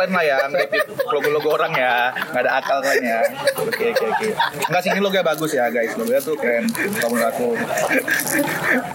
kalian 0.00 0.16
lah 0.16 0.24
ya 0.24 0.36
ngeripit 0.48 0.80
logo-logo 1.06 1.48
orang 1.52 1.72
ya. 1.72 1.94
Nggak 2.32 2.42
ada 2.42 2.52
akal 2.56 2.78
kalian 2.80 3.04
ya. 3.04 3.20
Oke 3.60 3.84
oke 3.92 4.04
oke. 4.08 4.26
Enggak 4.64 4.80
sih 4.80 4.90
ini 4.90 5.00
logonya 5.00 5.24
bagus 5.26 5.50
ya 5.52 5.68
guys. 5.68 5.92
Logonya 5.94 6.20
tuh 6.20 6.34
keren. 6.34 6.64
Menurut 6.72 7.26
aku. 7.26 7.48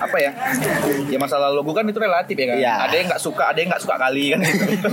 Apa 0.02 0.18
ya? 0.18 0.32
Ya 1.08 1.18
masalah 1.18 1.54
logo 1.54 1.72
kan 1.72 1.86
itu 1.86 1.96
relatif 1.96 2.34
ya 2.34 2.46
kan. 2.48 2.58
Iya. 2.58 2.74
Ada 2.84 2.96
yang 2.96 3.08
nggak 3.08 3.22
suka, 3.22 3.44
ada 3.46 3.58
yang 3.58 3.70
nggak 3.70 3.84
suka 3.86 3.96
kali 3.96 4.24
kan. 4.28 4.40
gitu. 4.42 4.88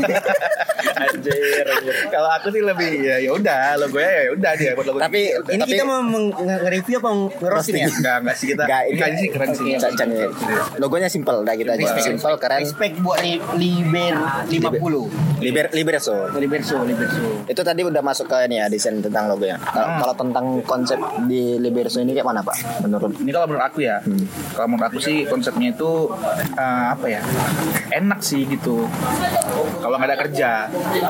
Anjir, 0.92 1.64
anjir. 1.64 1.94
Kalau 2.08 2.30
aku 2.30 2.48
sih 2.50 2.62
lebih 2.62 2.90
ya 3.00 3.16
ya 3.18 3.30
udah 3.32 3.62
logonya 3.80 4.10
ya 4.12 4.30
udah 4.32 4.52
dia 4.54 4.70
buat 4.76 4.86
logo. 4.86 4.98
Tapi 5.00 5.20
ya. 5.24 5.38
Ini 5.42 5.58
Tapi- 5.58 5.72
kita 5.72 5.82
mau 5.82 6.00
nge-review 6.36 6.96
apa 7.00 7.08
ngeroasting 7.40 7.74
ya? 7.78 7.88
Enggak, 7.88 8.16
enggak 8.20 8.36
sih 8.36 8.46
kita. 8.52 8.62
Enggak, 8.64 8.82
Enggak, 8.86 9.06
ini 9.08 9.16
sih 9.16 9.28
keren 9.32 9.48
sih. 9.52 9.72
Logonya 10.76 11.08
simple 11.08 11.38
dah 11.42 11.54
kita 11.56 11.70
aja. 11.72 11.84
Simple 11.98 12.36
keren. 12.36 12.60
Respect 12.60 12.94
buat 13.00 13.18
Li- 13.22 13.40
Liber 13.56 14.14
50. 14.50 15.40
Liber 15.42 15.66
Liberso. 16.02 16.34
Liberso, 16.34 16.76
Liberso. 16.82 17.22
Itu 17.46 17.62
tadi 17.62 17.80
udah 17.80 18.02
masuk 18.02 18.26
ke 18.26 18.42
ini 18.42 18.58
ya 18.58 18.66
desain 18.66 18.98
tentang 18.98 19.28
logonya. 19.28 19.54
Kalau 19.62 19.86
Hmm. 19.86 19.98
kalau 20.00 20.14
tentang 20.16 20.44
konsep 20.62 20.98
di 21.24 21.56
Liberso 21.56 21.98
ini 21.98 22.10
kayak 22.10 22.26
mana 22.26 22.40
Pak? 22.40 22.82
Menurut 22.82 23.14
Ini 23.14 23.30
kalau 23.30 23.46
menurut 23.46 23.64
aku 23.64 23.78
ya, 23.80 24.00
Hmm. 24.00 24.24
kalau 24.52 24.66
menurut 24.68 24.86
aku 24.88 24.98
sih 24.98 25.22
konsepnya 25.24 25.70
itu 25.70 26.10
eh, 26.52 26.84
apa 26.88 27.06
ya, 27.08 27.20
enak 27.92 28.18
sih 28.20 28.42
gitu. 28.44 28.88
Kalau 29.78 29.94
nggak 29.94 30.10
ada 30.10 30.18
kerja, 30.18 30.50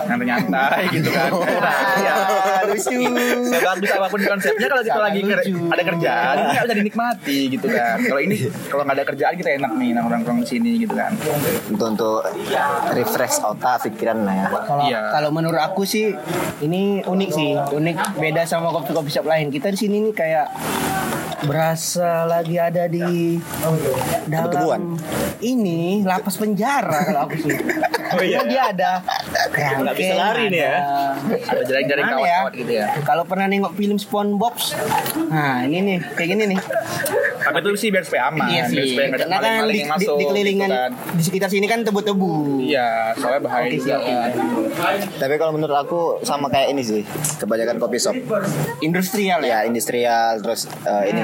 nyantai-nyantai 0.04 0.82
gitu 0.90 1.08
kan. 1.10 1.30
Ya. 2.02 2.14
lucu. 2.66 2.98
Sebagus 3.44 3.90
apa 3.90 4.06
pun 4.08 4.20
konsepnya 4.20 4.66
kalau 4.66 4.82
kita 4.82 5.00
lagi 5.00 5.20
ker- 5.22 5.44
ada 5.44 5.82
kerjaan 5.84 6.34
nggak 6.42 6.64
bisa 6.64 6.74
dinikmati 6.74 7.38
gitu 7.48 7.66
kan. 7.68 7.96
Kalau 8.00 8.20
ini 8.20 8.36
kalau 8.66 8.82
nggak 8.82 8.96
ada 8.96 9.06
kerjaan 9.06 9.34
kita 9.34 9.50
enak 9.54 9.72
nih 9.74 9.88
nongkrong 9.94 10.38
di 10.40 10.48
sini 10.48 10.70
gitu 10.78 10.92
kan. 10.92 11.14
untuk 11.68 11.86
untuk 11.88 12.18
refresh 12.90 13.40
otak 13.40 13.82
pikiran 13.82 14.22
lah 14.22 14.34
ya. 14.34 14.46
Kalau 14.62 14.81
Iya. 14.84 15.12
kalau 15.12 15.30
menurut 15.30 15.58
aku 15.58 15.82
sih 15.82 16.14
ini 16.58 17.02
unik 17.02 17.30
sih, 17.30 17.50
unik 17.54 17.96
beda 18.16 18.42
sama 18.44 18.70
kopi-kopi 18.70 19.08
shop 19.08 19.26
lain. 19.26 19.48
Kita 19.48 19.68
di 19.68 19.78
sini 19.78 20.00
nih 20.00 20.12
kayak 20.12 20.46
berasa 21.42 22.22
lagi 22.22 22.54
ada 22.54 22.86
di 22.86 23.34
Kebetulan. 23.38 24.30
dalam 24.30 24.82
ini 25.40 26.06
lapas 26.06 26.38
penjara 26.38 26.98
kalau 27.04 27.20
aku 27.26 27.36
sih. 27.38 27.52
Oh 28.12 28.20
iya. 28.20 28.44
Dia 28.44 28.76
ada 28.76 29.00
Nggak 29.80 29.96
bisa 29.96 30.12
lari 30.12 30.52
nih 30.52 30.60
ya. 30.60 30.76
Ada 31.48 31.62
jaring-jaring 31.64 32.04
Mana 32.04 32.16
kawat-kawat 32.20 32.52
gitu 32.60 32.72
ya. 32.76 32.86
Kalau 33.08 33.24
pernah 33.24 33.48
nengok 33.48 33.72
film 33.72 33.96
SpongeBob, 33.96 34.52
nah 35.32 35.64
ini 35.64 35.80
nih 35.80 35.98
kayak 36.12 36.28
gini 36.36 36.44
nih. 36.52 36.60
Tapi 37.42 37.58
itu 37.60 37.70
sih 37.76 37.88
biar 37.88 38.02
supaya 38.02 38.22
aman, 38.28 38.46
iya 38.46 38.64
biar 38.64 38.78
sih. 38.78 38.90
supaya 38.90 39.06
nggak 39.06 39.18
ada 39.18 39.26
Karena 39.26 39.38
kan 39.42 39.52
di, 39.64 39.74
yang 39.74 39.90
di, 39.90 39.92
masuk. 39.92 40.14
di 40.14 40.24
kelilingan 40.24 40.68
gitu 40.68 40.78
kan. 40.78 40.90
di 41.12 41.22
sekitar 41.22 41.48
sini 41.48 41.66
kan 41.66 41.78
tebu-tebu. 41.82 42.32
Iya, 42.62 42.88
soalnya 43.14 43.40
bahaya 43.40 43.64
Oke, 43.64 43.74
juga 43.74 43.86
siap. 43.88 44.00
kan. 44.00 44.98
Tapi 45.18 45.34
kalau 45.36 45.52
menurut 45.52 45.76
aku 45.76 46.00
sama 46.22 46.46
kayak 46.46 46.68
ini 46.70 46.82
sih. 46.82 47.02
Kebanyakan 47.36 47.76
kopi 47.76 47.96
shop. 47.96 48.14
Industrial 48.78 49.40
ya. 49.40 49.50
Ya 49.52 49.58
industrial 49.64 50.40
terus 50.40 50.64
eh, 50.82 51.02
ini 51.10 51.20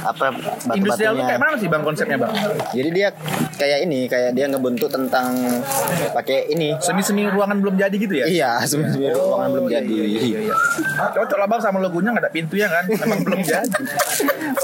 apa 0.00 0.24
Industrial 0.72 1.12
tuh 1.12 1.24
kayak 1.24 1.36
batu-batunya. 1.36 1.38
mana 1.38 1.56
sih 1.56 1.68
bang 1.68 1.82
konsepnya 1.82 2.16
bang? 2.18 2.32
Jadi 2.70 2.88
dia 2.90 3.08
kayak 3.62 3.78
ini 3.86 4.10
kayak 4.10 4.34
dia 4.34 4.50
ngebentuk 4.50 4.90
tentang 4.90 5.38
pakai 6.10 6.50
ini. 6.50 6.74
Semi-semi 6.82 7.30
ruangan 7.30 7.62
belum 7.62 7.78
jadi 7.78 7.94
gitu 7.94 8.14
ya? 8.18 8.26
Iya, 8.26 8.50
sebenarnya 8.66 9.14
ruangan 9.14 9.48
belum 9.54 9.66
iya, 9.70 9.74
jadi. 9.78 9.94
Iya, 9.94 10.38
iya. 10.50 10.54
Cocok 11.14 11.38
lah 11.38 11.46
bang 11.46 11.60
sama 11.62 11.78
logonya 11.78 12.10
nggak 12.10 12.24
ada 12.26 12.32
pintunya 12.34 12.66
kan? 12.66 12.84
Emang 12.90 13.20
belum 13.22 13.40
jadi. 13.54 13.82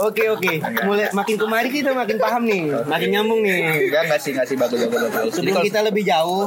Oke 0.03 0.25
oke. 0.35 0.53
Mulai 0.83 1.15
makin 1.15 1.37
kemari 1.39 1.69
kita 1.71 1.95
makin 1.95 2.19
paham 2.19 2.43
nih, 2.43 2.75
makin 2.91 3.09
nyambung 3.15 3.41
nih. 3.47 3.87
Enggak 3.87 4.03
nggak 4.11 4.21
sih 4.21 4.31
nggak 4.35 4.47
sih 4.51 4.57
bagus 4.59 4.79
bagus 4.83 5.11
bagus. 5.15 5.15
Jadi 5.15 5.31
Sebelum 5.39 5.55
kalau 5.55 5.67
kita 5.71 5.81
lebih 5.87 6.03
jauh, 6.03 6.45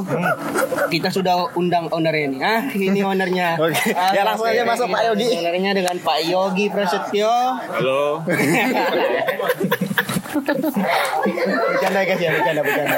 kita 0.91 1.09
sudah 1.09 1.35
undang 1.55 1.87
ownernya 1.87 2.27
nih. 2.27 2.39
Ah, 2.43 2.61
ini 2.75 2.99
ownernya. 3.01 3.55
Oke. 3.63 3.95
Ah, 3.95 4.11
Ya, 4.11 4.27
langsung 4.27 4.47
aja 4.49 4.67
masuk, 4.67 4.91
Pak 4.91 5.01
Yogi. 5.13 5.27
Ownernya 5.39 5.71
dengan 5.71 5.95
Pak 6.01 6.19
Yogi 6.27 6.65
Prasetyo. 6.67 7.33
Halo. 7.79 8.03
bercanda 10.31 11.99
guys 12.01 12.19
ya, 12.19 12.29
bercanda 12.31 12.61
bercanda. 12.61 12.97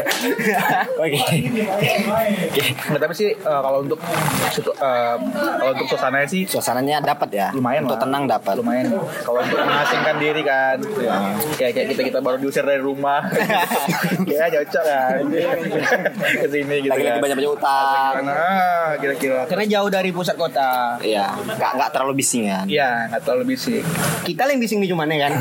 Oke. 1.03 1.19
nggak 2.83 2.99
tapi 2.99 3.13
sih 3.13 3.29
eh, 3.31 3.61
kalau 3.61 3.81
untuk 3.81 3.99
eh, 3.99 5.15
kalau 5.33 5.71
untuk 5.71 5.87
suasananya 5.87 6.27
sih 6.27 6.43
Suasananya 6.45 7.01
dapat 7.01 7.29
ya. 7.31 7.47
lumayan 7.51 7.83
Untuk 7.83 7.97
lah. 7.97 8.03
tenang 8.03 8.23
dapat. 8.27 8.53
lumayan 8.55 8.85
kalau 9.21 9.39
untuk 9.39 9.57
mengasingkan 9.59 10.15
diri 10.17 10.41
kan 10.41 10.77
kayak 11.55 11.71
kayak 11.73 11.87
kita 11.89 12.01
kita 12.05 12.19
baru 12.19 12.37
diusir 12.37 12.61
dari 12.61 12.79
rumah 12.79 13.25
kayak 14.27 14.49
cocok 14.53 14.83
kan 14.83 15.21
ke 16.43 16.47
sini 16.47 16.75
gitu 16.79 16.91
Lagi-lagi 16.91 17.09
kan 17.09 17.21
banyak-banyak 17.21 17.51
utang. 17.51 18.13
nah 18.23 18.93
kira-kira 18.97 19.41
Karena 19.45 19.65
jauh 19.65 19.89
dari 19.89 20.09
pusat 20.09 20.35
kota. 20.35 20.97
Iya, 20.99 21.33
nggak 21.39 21.71
nggak 21.73 21.89
terlalu 21.91 22.13
bising 22.15 22.45
kan. 22.45 22.65
Iya, 22.65 23.09
nggak 23.09 23.21
terlalu 23.23 23.43
bising. 23.49 23.83
Kita 24.23 24.45
yang 24.45 24.59
bising 24.59 24.79
nih 24.79 24.89
cuman 24.89 25.07
ya 25.07 25.17
kan. 25.23 25.33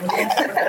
Thank 0.00 0.38
you. 0.58 0.67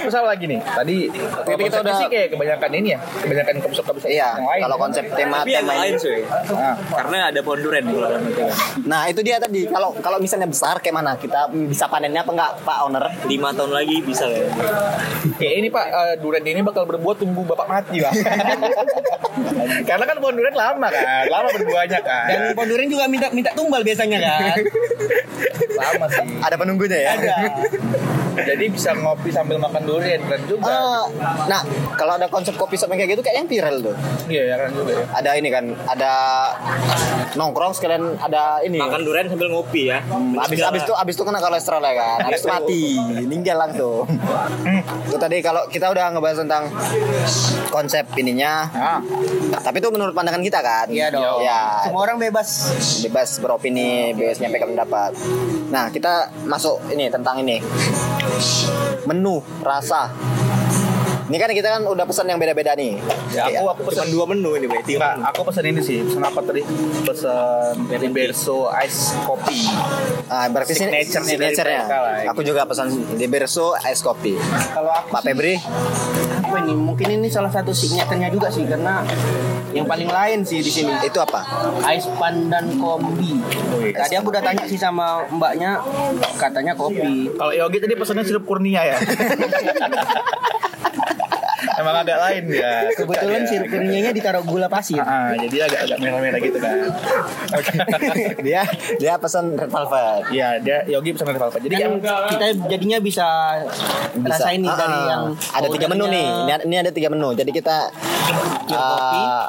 Terus 0.00 0.14
apa 0.14 0.28
lagi 0.28 0.44
nih? 0.46 0.58
Tadi 0.60 0.96
Tapi 1.10 1.62
kita 1.62 1.78
udah- 1.80 1.98
sih 1.98 2.08
kayak 2.08 2.28
kebanyakan 2.30 2.70
ini 2.74 2.88
ya, 2.90 2.98
kebanyakan 3.00 3.54
kopi 3.60 3.74
kopi 3.76 3.98
Iya, 4.10 4.28
yang 4.32 4.46
lain. 4.46 4.60
kalau 4.62 4.76
konsep 4.78 5.04
tema 5.08 5.36
Tapi 5.40 5.50
yang 5.50 5.62
tema 5.62 5.74
lain 5.76 5.92
cuy. 5.96 6.20
Nah, 6.50 6.74
Karena 6.90 7.18
ada 7.28 7.40
pohon 7.40 7.60
durian 7.60 7.84
itu 7.84 7.98
kan. 7.98 8.20
Nah 8.82 9.02
itu 9.06 9.20
dia 9.20 9.36
tadi. 9.36 9.62
Kalau 9.66 9.92
kalau 9.94 10.18
misalnya 10.18 10.46
besar 10.46 10.78
kayak 10.78 10.94
mana? 10.94 11.12
Kita 11.14 11.40
bisa 11.50 11.84
panennya 11.86 12.20
apa 12.20 12.30
enggak 12.30 12.52
Pak 12.62 12.78
Owner? 12.82 13.04
Lima 13.26 13.52
tahun 13.52 13.72
lagi 13.72 13.96
bisa 14.00 14.24
ya. 14.26 14.46
kayak 15.36 15.54
ini 15.56 15.68
Pak, 15.68 15.86
eh, 15.86 16.14
durian 16.18 16.42
ini 16.42 16.60
bakal 16.60 16.84
berbuah 16.84 17.14
tunggu 17.14 17.42
bapak 17.44 17.66
mati 17.66 17.98
lah. 17.98 18.12
Karena 19.88 20.04
kan 20.04 20.16
pohon 20.18 20.34
durian 20.34 20.54
lama 20.54 20.88
kan, 20.88 21.24
lama 21.26 21.48
berbuahnya 21.50 22.00
kan. 22.00 22.26
Dan 22.28 22.40
ponduren 22.52 22.86
juga 22.86 23.04
minta 23.06 23.28
minta 23.30 23.50
tumbal 23.52 23.82
biasanya 23.82 24.18
kan. 24.18 24.56
lama 25.80 26.06
sih. 26.08 26.26
Ada 26.40 26.56
penunggunya 26.56 26.98
ya? 26.98 27.08
Ada. 27.14 27.34
Jadi 28.40 28.64
bisa 28.68 28.94
ngopi 29.10 29.30
sambil 29.34 29.58
makan 29.58 29.82
durian 29.82 30.22
keren 30.22 30.42
juga. 30.46 30.70
Eh, 30.70 31.04
nah, 31.50 31.60
kalau 31.98 32.14
ada 32.14 32.30
konsep 32.30 32.54
kopi 32.54 32.78
shop 32.78 32.94
yang 32.94 33.02
kayak 33.02 33.18
gitu 33.18 33.22
kayak 33.26 33.36
yang 33.42 33.48
viral 33.50 33.76
tuh. 33.82 33.94
Iya, 34.30 34.42
ya 34.46 34.54
keren 34.54 34.72
juga 34.78 34.92
ya. 34.94 35.04
Ada 35.10 35.30
ini 35.34 35.48
kan, 35.50 35.64
ada 35.90 36.12
nongkrong 37.34 37.74
sekalian 37.74 38.14
ada 38.22 38.62
ini. 38.62 38.78
Makan 38.78 39.02
durian 39.02 39.26
sambil 39.26 39.50
ngopi 39.50 39.90
ya. 39.90 39.98
Abis 40.38 40.62
abis 40.62 40.82
itu 40.86 40.94
abis 40.94 41.14
itu 41.18 41.24
kena 41.26 41.42
kolesterol 41.42 41.82
ya 41.82 41.94
kan, 41.98 42.18
abis 42.30 42.42
itu 42.42 42.48
mati, 42.48 42.82
meninggal 43.26 43.56
langsung. 43.66 44.06
itu 45.10 45.16
tadi 45.18 45.36
kalau 45.42 45.66
kita 45.66 45.90
udah 45.90 46.14
ngebahas 46.14 46.38
tentang 46.46 46.70
konsep 47.68 48.06
ininya, 48.14 48.70
Nah, 49.50 49.60
tapi 49.60 49.82
itu 49.82 49.88
menurut 49.90 50.14
pandangan 50.14 50.42
kita 50.44 50.60
kan. 50.62 50.86
Iya 50.86 51.10
dong. 51.10 51.42
Ya, 51.42 51.82
Semua 51.86 52.06
orang 52.06 52.20
bebas. 52.20 52.48
bebas 53.02 53.40
beropini, 53.40 54.12
bebas 54.14 54.38
nyampaikan 54.38 54.76
pendapat. 54.76 55.10
Nah, 55.72 55.88
kita 55.90 56.30
masuk 56.46 56.78
ini 56.92 57.08
tentang 57.08 57.40
ini. 57.42 57.58
Menu, 59.08 59.40
rasa. 59.64 60.12
Ini 61.30 61.38
kan 61.38 61.54
kita 61.54 61.68
kan 61.78 61.82
udah 61.86 62.02
pesan 62.10 62.26
yang 62.26 62.42
beda-beda 62.42 62.74
nih. 62.74 62.98
ya 63.30 63.46
aku 63.46 63.70
aku 63.70 63.82
pesan 63.94 64.10
dua 64.10 64.26
menu 64.26 64.58
ini, 64.58 64.66
Bay. 64.66 64.82
Tiga 64.82 65.14
aku 65.22 65.46
pesan 65.46 65.62
ini 65.62 65.78
sih. 65.78 66.02
Pesan 66.02 66.26
apa 66.26 66.42
tadi? 66.42 66.66
Pesan 67.06 67.86
Liberso 67.86 68.66
Ice 68.82 69.14
Coffee. 69.22 69.62
Ah, 70.26 70.50
berarti 70.50 70.74
sini 70.74 71.06
Signature-nya 71.06 71.86
lah, 71.86 72.34
Aku 72.34 72.42
juga 72.42 72.66
pesan 72.66 72.90
Liberso 73.14 73.74
ice 73.78 74.02
coffee. 74.02 74.38
Kalau 74.74 74.90
aku 74.90 75.10
Pak 75.10 75.22
Febri, 75.26 75.54
apa 76.50 76.66
ini? 76.66 76.74
Mungkin 76.74 77.06
ini 77.06 77.30
salah 77.30 77.54
satu 77.54 77.70
signaturnya 77.70 78.26
juga 78.26 78.50
sih 78.50 78.66
karena 78.66 79.06
yang 79.70 79.86
paling 79.86 80.10
lain 80.10 80.42
sih 80.42 80.58
di 80.58 80.66
sini. 80.66 80.90
itu 81.06 81.22
apa? 81.22 81.46
Ice 81.94 82.10
pandan 82.18 82.74
kombi. 82.82 83.38
Tadi 83.94 84.18
aku 84.18 84.34
udah 84.34 84.42
tanya 84.42 84.66
sih 84.66 84.74
sama 84.74 85.22
mbaknya, 85.30 85.78
katanya 86.34 86.74
kopi. 86.74 87.30
Kalau 87.38 87.54
Yogi 87.54 87.78
tadi 87.78 87.94
pesannya 87.94 88.26
sirup 88.26 88.42
kurnia 88.42 88.82
ya. 88.82 88.98
Emang 91.76 91.96
agak 91.96 92.18
lain 92.20 92.42
ya. 92.50 92.88
Kebetulan 92.94 93.40
dia. 93.42 93.50
sirup 93.50 93.66
kurnianya 93.68 94.10
ditaruh 94.10 94.42
gula 94.42 94.66
pasir. 94.66 95.00
Ah, 95.00 95.32
jadi 95.36 95.68
agak-agak 95.68 95.98
merah-merah 96.00 96.40
gitu 96.40 96.58
kan. 96.58 96.74
Oke. 97.54 97.74
dia 98.46 98.62
dia 98.96 99.12
pesan 99.16 99.56
red 99.56 99.70
velvet. 99.70 100.22
Iya, 100.30 100.48
dia 100.60 100.78
Yogi 100.86 101.10
pesan 101.12 101.26
dari 101.28 101.38
Velvet. 101.38 101.60
Jadi 101.60 101.74
Kan 101.74 101.92
kayak 102.00 102.20
kita 102.32 102.46
jadinya 102.68 102.98
bisa, 103.00 103.28
Bisa. 104.14 104.30
rasain 104.30 104.60
nih 104.60 104.70
Ah, 104.70 104.76
dari 104.76 104.98
ah. 104.98 105.06
yang 105.08 105.22
ada 105.34 105.68
tiga 105.68 105.86
menu 105.88 106.04
nih. 106.06 106.26
Ini, 106.46 106.52
ini 106.64 106.76
ada 106.76 106.90
tiga 106.90 107.08
menu. 107.08 107.28
Jadi 107.32 107.50
kita 107.50 107.76
kopi. 108.68 109.20
ah, 109.20 109.46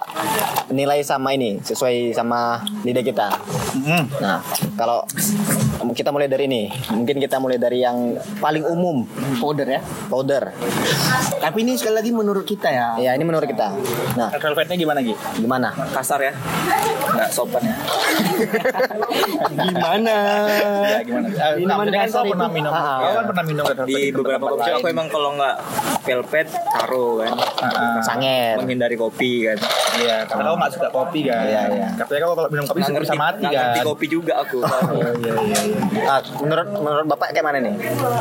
nilai 0.70 1.00
sama 1.02 1.32
ini 1.32 1.60
sesuai 1.62 2.12
sama 2.12 2.62
lidah 2.84 3.04
kita. 3.04 3.28
Hmm. 3.82 4.04
Nah, 4.20 4.40
kalau 4.76 5.04
kita 5.92 6.14
mulai 6.14 6.30
dari 6.30 6.46
ini, 6.46 6.64
mungkin 6.94 7.18
kita 7.18 7.42
mulai 7.42 7.58
dari 7.58 7.82
yang 7.82 8.14
paling 8.38 8.62
umum, 8.64 9.04
powder 9.42 9.68
ya. 9.68 9.82
powder. 10.08 10.54
Tapi 11.42 11.58
ini 11.66 11.74
sekali 11.74 11.96
lagi 11.98 12.12
menurut 12.14 12.46
kita 12.46 12.70
ya. 12.70 12.88
Ya, 13.02 13.12
ini 13.18 13.26
menurut 13.26 13.50
kita. 13.50 13.74
Nah, 14.14 14.30
Red 14.30 14.42
Velvetnya 14.42 14.78
gimana 14.78 15.00
Gi? 15.02 15.16
gimana? 15.42 15.74
Kasar 15.90 16.22
ya. 16.22 16.34
Enggak 17.12 17.30
sopan 17.34 17.64
ya. 17.66 17.76
Gimana? 19.52 20.16
Ya 20.86 21.00
gimana? 21.04 21.28
Minuman 21.58 21.86
kan 21.88 22.00
kasar 22.08 22.22
kau 22.22 22.32
pernah 22.32 22.50
minum. 22.52 22.72
Ah. 22.72 22.98
Kau 23.02 23.12
kan 23.18 23.26
pernah 23.34 23.46
minum 23.46 23.64
Di 23.88 24.02
beberapa 24.14 24.46
kopi 24.54 24.70
aku 24.72 24.88
emang 24.88 25.08
kalau 25.10 25.30
nggak 25.36 25.56
velvet 26.02 26.48
taro 26.72 27.08
kan. 27.22 27.34
Ah, 27.62 27.68
ah. 27.68 28.00
Sanger. 28.06 28.56
Menghindari 28.62 28.96
kopi 28.96 29.48
kan. 29.50 29.58
Iya, 29.98 30.26
karena 30.30 30.44
kau 30.54 30.58
nggak 30.60 30.72
suka 30.78 30.88
kopi 30.90 31.20
kan. 31.28 31.44
Iya, 31.48 31.62
iya. 31.74 31.88
Katanya 31.98 32.20
kau 32.28 32.36
kalau 32.38 32.50
minum 32.52 32.66
kopi 32.68 32.80
Nggak 32.82 33.04
bisa 33.08 33.16
mati 33.16 33.44
nggak 33.48 33.66
kan. 33.80 33.86
kopi 33.88 34.06
juga 34.08 34.34
aku. 34.44 34.60
Iya 34.62 35.34
iya 35.48 35.60
iya. 35.64 35.71
Iya. 35.72 36.04
Ah, 36.08 36.20
menurut 36.38 36.68
menurut 36.74 37.06
bapak 37.08 37.32
kayak 37.32 37.44
mana 37.44 37.58
nih 37.60 37.74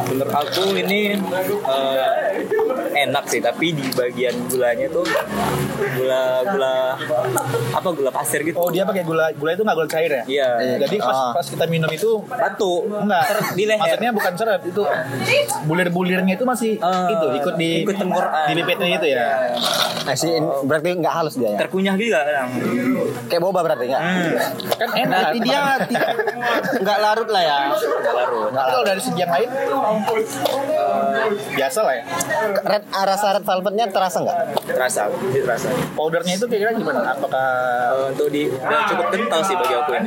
Menurut 0.06 0.32
aku 0.32 0.62
ini 0.74 1.14
eh, 1.66 2.08
enak 3.00 3.24
sih, 3.26 3.38
tapi 3.38 3.72
di 3.72 3.86
bagian 3.90 4.34
gulanya 4.46 4.86
tuh 4.88 5.06
gula 5.90 6.22
gula 6.44 6.76
apa 7.72 7.88
gula 7.90 8.10
pasir 8.10 8.42
gitu. 8.42 8.56
Oh 8.56 8.68
dia 8.68 8.82
pakai 8.82 9.02
gula 9.02 9.30
gula 9.32 9.50
itu 9.50 9.62
nggak 9.62 9.76
gula 9.76 9.88
cair 9.88 10.10
ya? 10.12 10.22
Iya. 10.26 10.48
Jadi 10.80 10.96
pas 10.98 11.16
Ah. 11.20 11.32
pas 11.32 11.44
kita 11.44 11.64
minum 11.66 11.88
itu 11.88 12.20
Batu. 12.22 12.86
enggak 12.88 13.24
di 13.54 13.64
leher. 13.64 13.78
Maksudnya 13.80 14.10
bukan 14.12 14.32
seret 14.34 14.62
itu 14.62 14.82
bulir-bulirnya 15.62 16.34
itu 16.34 16.44
masih 16.44 16.72
Ah, 16.78 17.08
itu 17.08 17.26
ikut 17.36 17.54
di 17.56 17.70
ikut 17.82 17.96
tenggorokan. 17.96 18.46
di 18.46 18.54
pipitnya 18.56 18.88
itu 18.92 19.06
ya. 19.08 19.26
nah, 20.00 20.14
si, 20.14 20.28
berarti 20.62 20.96
nggak 20.96 21.14
halus 21.14 21.34
dia 21.36 21.50
ya 21.50 21.58
Terkunyah 21.60 21.94
juga 21.94 22.18
kadang. 22.22 22.48
kayak 23.26 23.40
boba 23.40 23.60
berarti 23.62 23.84
nggak 23.86 24.02
Hmm. 24.02 24.32
Kan 24.72 24.88
enak. 24.96 25.08
Berarti 25.10 25.38
dia 25.40 25.60
tidak 25.86 26.08
nggak 26.82 26.98
larut 26.98 27.28
lah 27.28 27.39
ya. 27.40 27.58
Nggak 27.72 28.14
larut. 28.14 28.50
Tapi 28.50 28.70
kalau 28.70 28.84
dari 28.86 29.00
segi 29.02 29.20
yang 29.20 29.32
lain 29.32 29.48
eh, 29.50 31.28
biasa 31.56 31.78
lah 31.84 31.94
ya. 31.96 32.04
red 32.64 32.82
ah, 32.92 33.04
rasa 33.04 33.26
red 33.36 33.44
velvetnya 33.44 33.84
terasa 33.90 34.18
nggak 34.22 34.38
Terasa, 34.70 35.02
terasa. 35.34 35.68
Powdernya 35.98 36.34
itu 36.38 36.46
kira-kira 36.46 36.72
gimana? 36.76 37.00
Apakah 37.10 37.50
Eh, 37.90 38.10
untuk 38.10 38.28
di 38.30 38.42
udah 38.46 38.80
cukup 38.86 39.06
kental 39.10 39.40
sih 39.42 39.54
bagi 39.58 39.74
aku 39.74 39.90
ya. 39.96 40.02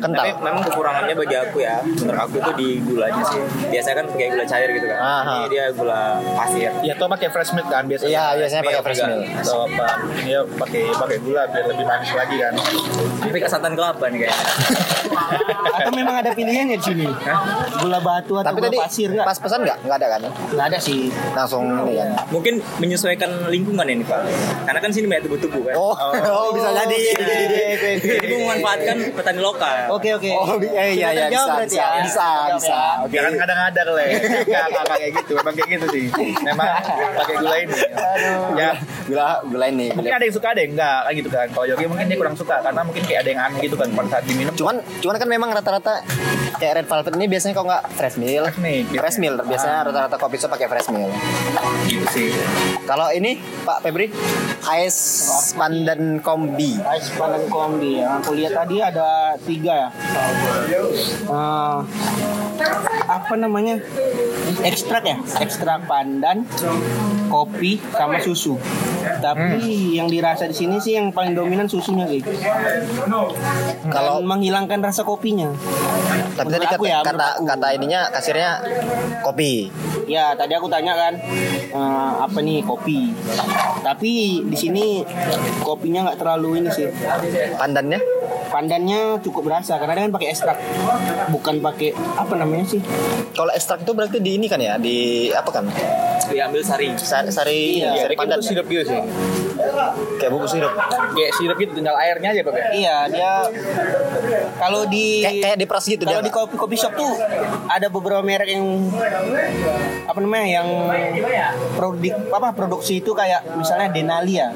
kental 0.00 0.24
Tapi 0.24 0.30
memang 0.40 0.62
kekurangannya 0.64 1.14
bagi 1.14 1.36
aku 1.36 1.56
ya, 1.60 1.76
menurut 1.84 2.20
aku 2.20 2.34
itu 2.40 2.50
di 2.56 2.68
gulanya 2.82 3.22
sih. 3.28 3.40
Biasanya 3.68 3.96
kan 4.00 4.06
pakai 4.12 4.26
gula 4.32 4.44
cair 4.48 4.68
gitu 4.72 4.86
kan. 4.88 4.98
Aha. 4.98 5.34
Ini 5.44 5.46
dia 5.52 5.64
gula 5.74 6.00
pasir. 6.36 6.70
ya 6.84 6.92
atau 6.98 7.06
pakai 7.10 7.28
fresh 7.30 7.52
milk 7.54 7.68
kan 7.68 7.84
biasanya? 7.86 8.10
iya 8.10 8.24
biasanya 8.38 8.62
pakai 8.64 8.82
fresh 8.82 9.02
milk 9.04 9.22
Atau 9.42 9.58
apa? 9.68 9.86
Ini 10.22 10.30
ya 10.32 10.40
pakai 10.46 10.82
pakai 10.94 11.18
gula 11.22 11.42
biar 11.50 11.64
lebih 11.68 11.84
manis 11.84 12.10
lagi 12.14 12.36
kan. 12.40 12.52
Tapi 13.22 13.38
kesatan 13.42 13.72
kelapa 13.76 14.04
nih 14.08 14.18
kayaknya. 14.26 14.46
Atau 15.78 15.92
memang 15.94 16.16
ada 16.22 16.27
pilihannya 16.32 16.76
di 16.76 16.84
sini. 16.84 17.06
Gula 17.78 17.98
batu 17.98 18.34
atau 18.36 18.48
tapi 18.48 18.58
gula 18.58 18.68
tadi 18.68 18.78
pasir 18.78 19.08
nggak? 19.10 19.26
pas 19.26 19.38
pesan 19.38 19.58
nggak 19.62 19.76
nggak 19.84 19.96
ada 19.98 20.06
kan 20.08 20.20
Nggak 20.52 20.66
ada 20.68 20.78
sih. 20.78 21.00
langsung 21.32 21.64
ini 21.86 21.94
kan 21.96 22.08
Mungkin 22.28 22.54
menyesuaikan 22.78 23.30
lingkungan 23.48 23.86
ini 23.86 24.02
Pak. 24.02 24.20
Karena 24.64 24.78
kan 24.78 24.90
sini 24.90 25.06
banyak 25.06 25.24
tubuh-tubuh 25.26 25.62
kan. 25.68 25.74
oh 25.76 25.94
oh, 26.28 26.48
bisa 26.56 26.68
jadi 26.74 26.98
Jadi 28.18 28.34
memanfaatkan 28.36 28.96
petani 29.14 29.40
lokal. 29.40 29.74
Oke 29.92 30.08
oke. 30.12 30.30
oh 30.32 30.56
eh, 30.60 30.96
iya 30.96 31.08
iya 31.14 31.26
bisa 31.28 31.52
bisa 31.62 31.78
ya? 31.78 31.88
bisa 32.02 32.26
Terjawab 32.28 32.58
bisa 32.58 32.74
ya? 32.74 32.90
oke 33.00 33.12
Jangan 33.14 33.32
kadang-kadang 33.36 33.88
le. 33.94 34.06
Enggak 34.44 34.64
enggak 34.70 34.84
kayak 34.88 35.10
gitu. 35.22 35.32
Memang 35.38 35.54
kayak 35.54 35.68
gitu 35.70 35.86
sih. 35.90 36.04
Memang 36.44 36.66
pakai 37.16 37.34
gula 37.38 37.56
ini. 37.58 37.76
Ya, 38.54 38.70
gula 39.06 39.28
gula 39.44 39.66
ini 39.68 39.86
mungkin 39.92 40.12
ada 40.12 40.24
yang 40.24 40.34
suka 40.34 40.48
ada 40.52 40.60
yang 40.60 40.72
enggak 40.74 40.98
kayak 41.04 41.16
gitu 41.16 41.28
kan. 41.30 41.46
Kalau 41.50 41.66
Yogi 41.66 41.86
mungkin 41.86 42.06
dia 42.06 42.18
kurang 42.18 42.36
suka 42.36 42.56
karena 42.58 42.80
mungkin 42.82 43.02
kayak 43.04 43.20
ada 43.22 43.30
yang 43.30 43.40
aneh 43.42 43.60
gitu 43.62 43.76
kan 43.76 43.88
pada 43.90 44.08
saat 44.08 44.24
diminum. 44.24 44.52
cuman 44.54 44.76
cuman 45.00 45.16
kan 45.16 45.28
memang 45.28 45.48
rata-rata 45.52 45.94
kayak 46.58 46.72
red 46.82 46.86
velvet 46.86 47.12
ini 47.16 47.26
biasanya 47.26 47.54
kalau 47.54 47.66
nggak 47.70 47.84
fresh 47.94 48.16
milk 48.18 48.44
Fresh 48.48 48.58
milk, 48.58 48.86
biasanya. 48.90 49.00
fresh 49.02 49.18
biasanya 49.48 49.78
rata-rata 49.88 50.16
kopi 50.18 50.36
shop 50.38 50.50
pakai 50.54 50.66
fresh 50.68 50.88
milk 50.90 51.12
gitu 51.86 52.06
sih. 52.12 52.30
kalau 52.84 53.08
ini 53.10 53.38
Pak 53.64 53.78
Febri 53.80 54.10
ice 54.82 55.00
pandan 55.54 56.20
kombi 56.20 56.76
Ice 56.98 57.08
pandan 57.16 57.44
kombi 57.48 58.02
ya. 58.02 58.20
Aku 58.20 58.36
lihat 58.36 58.52
tadi 58.54 58.76
ada 58.82 59.32
tiga 59.40 59.72
ya. 59.72 59.88
Eh, 61.28 61.78
apa 63.04 63.34
namanya? 63.34 63.78
Ekstrak 64.60 65.04
ya. 65.04 65.16
Ekstrak 65.38 65.86
pandan, 65.86 66.44
kopi, 67.28 67.78
sama 67.90 68.18
susu. 68.18 68.58
Tapi 69.18 69.94
yang 69.94 70.06
dirasa 70.06 70.44
di 70.44 70.54
sini 70.54 70.76
sih 70.78 70.94
yang 70.94 71.10
paling 71.10 71.32
dominan 71.32 71.66
susunya 71.66 72.04
sih. 72.06 72.20
Kalau- 72.22 73.32
kalau 73.88 74.14
menghilangkan 74.20 74.80
rasa 74.80 75.02
kopinya. 75.02 75.50
tapi 76.38 76.54
tadi 76.54 76.66
kata 76.70 76.86
ya, 76.86 76.98
kata, 77.02 77.42
kata 77.42 77.66
ininya 77.74 78.14
kasirnya 78.14 78.62
kopi 79.26 79.66
Ya 80.08 80.32
tadi 80.32 80.56
aku 80.56 80.66
tanya 80.66 80.96
kan 80.96 81.12
eh, 81.68 82.12
apa 82.18 82.38
nih 82.40 82.64
kopi. 82.64 83.12
Tapi 83.84 84.42
di 84.42 84.56
sini 84.56 85.04
kopinya 85.60 86.08
nggak 86.08 86.18
terlalu 86.18 86.64
ini 86.64 86.68
sih. 86.72 86.88
pandannya 87.54 88.00
Pandannya 88.48 89.20
cukup 89.20 89.52
berasa 89.52 89.76
karena 89.76 89.92
dia 89.92 90.04
kan 90.08 90.12
pakai 90.16 90.28
ekstrak, 90.32 90.56
bukan 91.28 91.60
pakai 91.60 91.92
apa 92.16 92.32
namanya 92.32 92.64
sih? 92.64 92.80
kalau 93.36 93.52
ekstrak 93.52 93.84
itu 93.84 93.92
berarti 93.92 94.18
di 94.24 94.40
ini 94.40 94.48
kan 94.48 94.56
ya 94.56 94.80
di 94.80 95.28
apa 95.30 95.52
kan 95.52 95.68
Diambil 96.32 96.64
sari. 96.64 96.96
sari, 96.96 97.28
sari, 97.28 97.60
Iya, 97.84 98.08
sari 98.08 98.16
Kayak 98.16 98.18
pandan 98.18 98.38
itu 98.40 98.48
sirup 98.48 98.66
gitu 98.66 98.82
sih. 98.88 99.00
Kayak 100.18 100.30
bubuk 100.30 100.48
sirup 100.50 100.72
Kayak 101.14 101.32
sirup 101.36 101.56
gitu 101.58 101.72
tinggal 101.74 101.96
airnya 101.98 102.34
aja 102.34 102.42
pakai. 102.46 102.62
Iya 102.78 102.96
dia 103.10 103.32
kalau 104.58 104.86
di 104.86 105.22
kayak 105.24 105.42
kayak 105.44 105.58
diperas 105.58 105.84
gitu 105.86 106.02
kalau 106.06 106.22
di 106.22 106.32
kopi 106.32 106.54
kopi 106.56 106.76
shop 106.78 106.94
tuh 106.94 107.12
ada 107.68 107.86
beberapa 107.90 108.22
merek 108.22 108.58
yang 108.58 108.66
apa 110.08 110.18
namanya 110.18 110.46
yang 110.62 110.68
produk 111.76 112.14
apa 112.34 112.48
produksi 112.54 113.00
itu 113.02 113.10
kayak 113.12 113.44
misalnya 113.56 113.88
Denalia. 113.90 114.50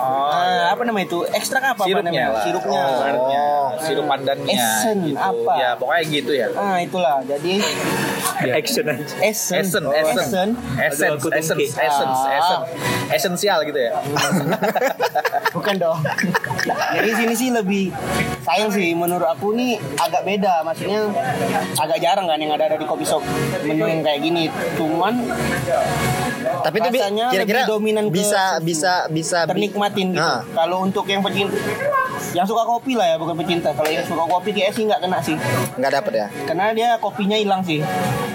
Nah, 0.00 0.72
apa 0.72 0.82
namanya 0.82 1.06
itu? 1.06 1.18
Ekstrak 1.28 1.62
apa? 1.62 1.72
apa 1.74 1.84
Sirupnya 1.84 2.10
namanya? 2.10 2.26
lah. 2.30 2.42
Sirupnya. 2.42 2.82
Oh. 3.14 3.66
Sirup 3.78 4.04
pandannya. 4.06 4.48
Esen, 4.50 4.96
gitu. 5.06 5.18
apa? 5.18 5.52
Ya 5.56 5.70
pokoknya 5.74 6.02
gitu 6.06 6.32
ya. 6.32 6.46
Ah 6.52 6.78
itulah. 6.78 7.20
Jadi 7.22 7.54
Action 8.40 8.84
aja. 8.86 9.04
esen, 9.20 9.60
Essence, 9.60 9.74
Oh, 9.80 9.92
essence, 9.92 10.28
esen. 10.28 10.48
essence, 10.78 11.12
Aduh, 11.14 11.20
aku 11.20 11.28
essence, 11.30 11.48
tungki. 11.50 11.66
essence, 11.70 12.18
Ah. 12.18 12.32
essence, 12.32 12.64
esensial 13.12 13.58
gitu 13.62 13.76
ya. 13.78 13.92
Bukan 15.56 15.74
dong. 15.76 15.98
Jadi 16.90 17.10
sini 17.14 17.34
sih 17.34 17.48
lebih 17.50 17.92
sayang 18.40 18.70
sih 18.70 18.92
menurut 18.92 19.26
aku 19.26 19.52
nih 19.52 19.76
agak 19.94 20.22
beda. 20.22 20.62
Maksudnya 20.62 21.10
agak 21.76 21.98
jarang 21.98 22.24
kan 22.24 22.38
yang 22.38 22.52
ada 22.52 22.64
ada 22.66 22.76
di 22.76 22.86
kopi 22.86 23.02
shop 23.02 23.20
menu 23.62 23.84
yang 23.84 24.00
kayak 24.00 24.20
gini. 24.20 24.46
Cuman 24.74 25.14
tapi 26.60 26.76
itu 26.78 26.88
kira-kira 27.30 27.60
lebih 27.62 27.70
dominan 27.70 28.04
ke 28.06 28.12
bisa 28.14 28.42
susu. 28.54 28.64
bisa 28.64 28.92
bisa 29.08 29.38
bi- 29.44 29.72
ternikmatin 29.90 30.06
gitu. 30.14 30.22
Nah. 30.22 30.40
Kalau 30.54 30.76
untuk 30.86 31.04
yang 31.10 31.22
pecinta 31.22 31.56
yang 32.36 32.46
suka 32.46 32.62
kopi 32.62 32.94
lah 32.94 33.06
ya 33.10 33.16
bukan 33.18 33.34
pecinta. 33.42 33.74
Kalau 33.74 33.90
yang 33.90 34.04
suka 34.06 34.24
kopi 34.28 34.50
kayak 34.54 34.72
sih 34.76 34.86
nggak 34.86 35.00
kena 35.02 35.18
sih. 35.24 35.36
nggak 35.80 35.92
dapet 35.92 36.12
ya 36.14 36.26
Karena 36.46 36.64
dia 36.76 36.88
kopinya 37.00 37.36
hilang 37.36 37.62
sih. 37.64 37.82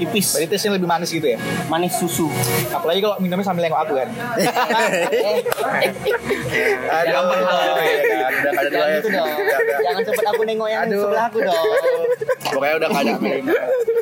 Tipis. 0.01 0.35
Berarti 0.35 0.47
tesnya 0.51 0.75
lebih 0.75 0.89
manis 0.89 1.09
gitu 1.13 1.27
ya. 1.27 1.37
Manis 1.71 1.95
susu. 1.95 2.27
Apalagi 2.73 2.99
kalau 2.99 3.15
minumnya 3.23 3.45
sambil 3.45 3.63
nengok 3.69 3.81
aku 3.87 3.93
kan. 3.95 4.09
Iya 6.55 7.19
kan. 7.19 7.23
Udah 7.25 8.51
nggak 8.51 8.63
ada 8.63 8.69
dua 8.71 8.85
ya. 8.87 8.97
gitu. 9.03 9.09
Jangan 9.83 10.01
sempat 10.07 10.25
aku 10.31 10.41
nengok 10.47 10.69
yang 10.71 10.83
sebelah 10.87 11.25
aku 11.27 11.37
dong. 11.43 11.67
Pokoknya 12.51 12.75
udah 12.79 12.89
ada. 12.91 13.13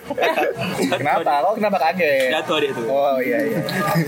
kenapa? 0.99 1.31
Kok 1.47 1.53
kenapa 1.57 1.77
kaget? 1.89 2.29
Jatuh 2.35 2.57
dia 2.59 2.71
tuh. 2.75 2.85
Oh 2.87 3.17
iya 3.19 3.39
iya. 3.39 3.59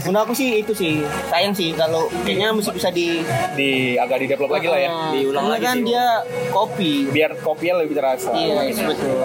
Menurut 0.03 0.27
aku 0.29 0.33
sih 0.35 0.59
itu 0.61 0.73
sih 0.75 1.01
sayang 1.31 1.55
sih 1.55 1.71
kalau 1.71 2.11
kayaknya 2.27 2.51
mesti 2.51 2.71
bisa 2.75 2.89
di 2.91 3.23
Di 3.55 3.95
agak 3.95 4.19
di 4.23 4.27
develop 4.27 4.51
lagi 4.51 4.67
lah 4.67 4.79
ya. 4.79 4.89
Ah, 4.91 5.11
Diulang 5.15 5.43
karena 5.47 5.55
lagi 5.55 5.65
kan 5.65 5.77
dia 5.87 6.05
kopi. 6.51 6.93
Biar 7.09 7.31
kopinya 7.39 7.81
lebih 7.83 7.95
terasa. 7.95 8.31
Iya, 8.35 8.67
betul. 8.83 9.15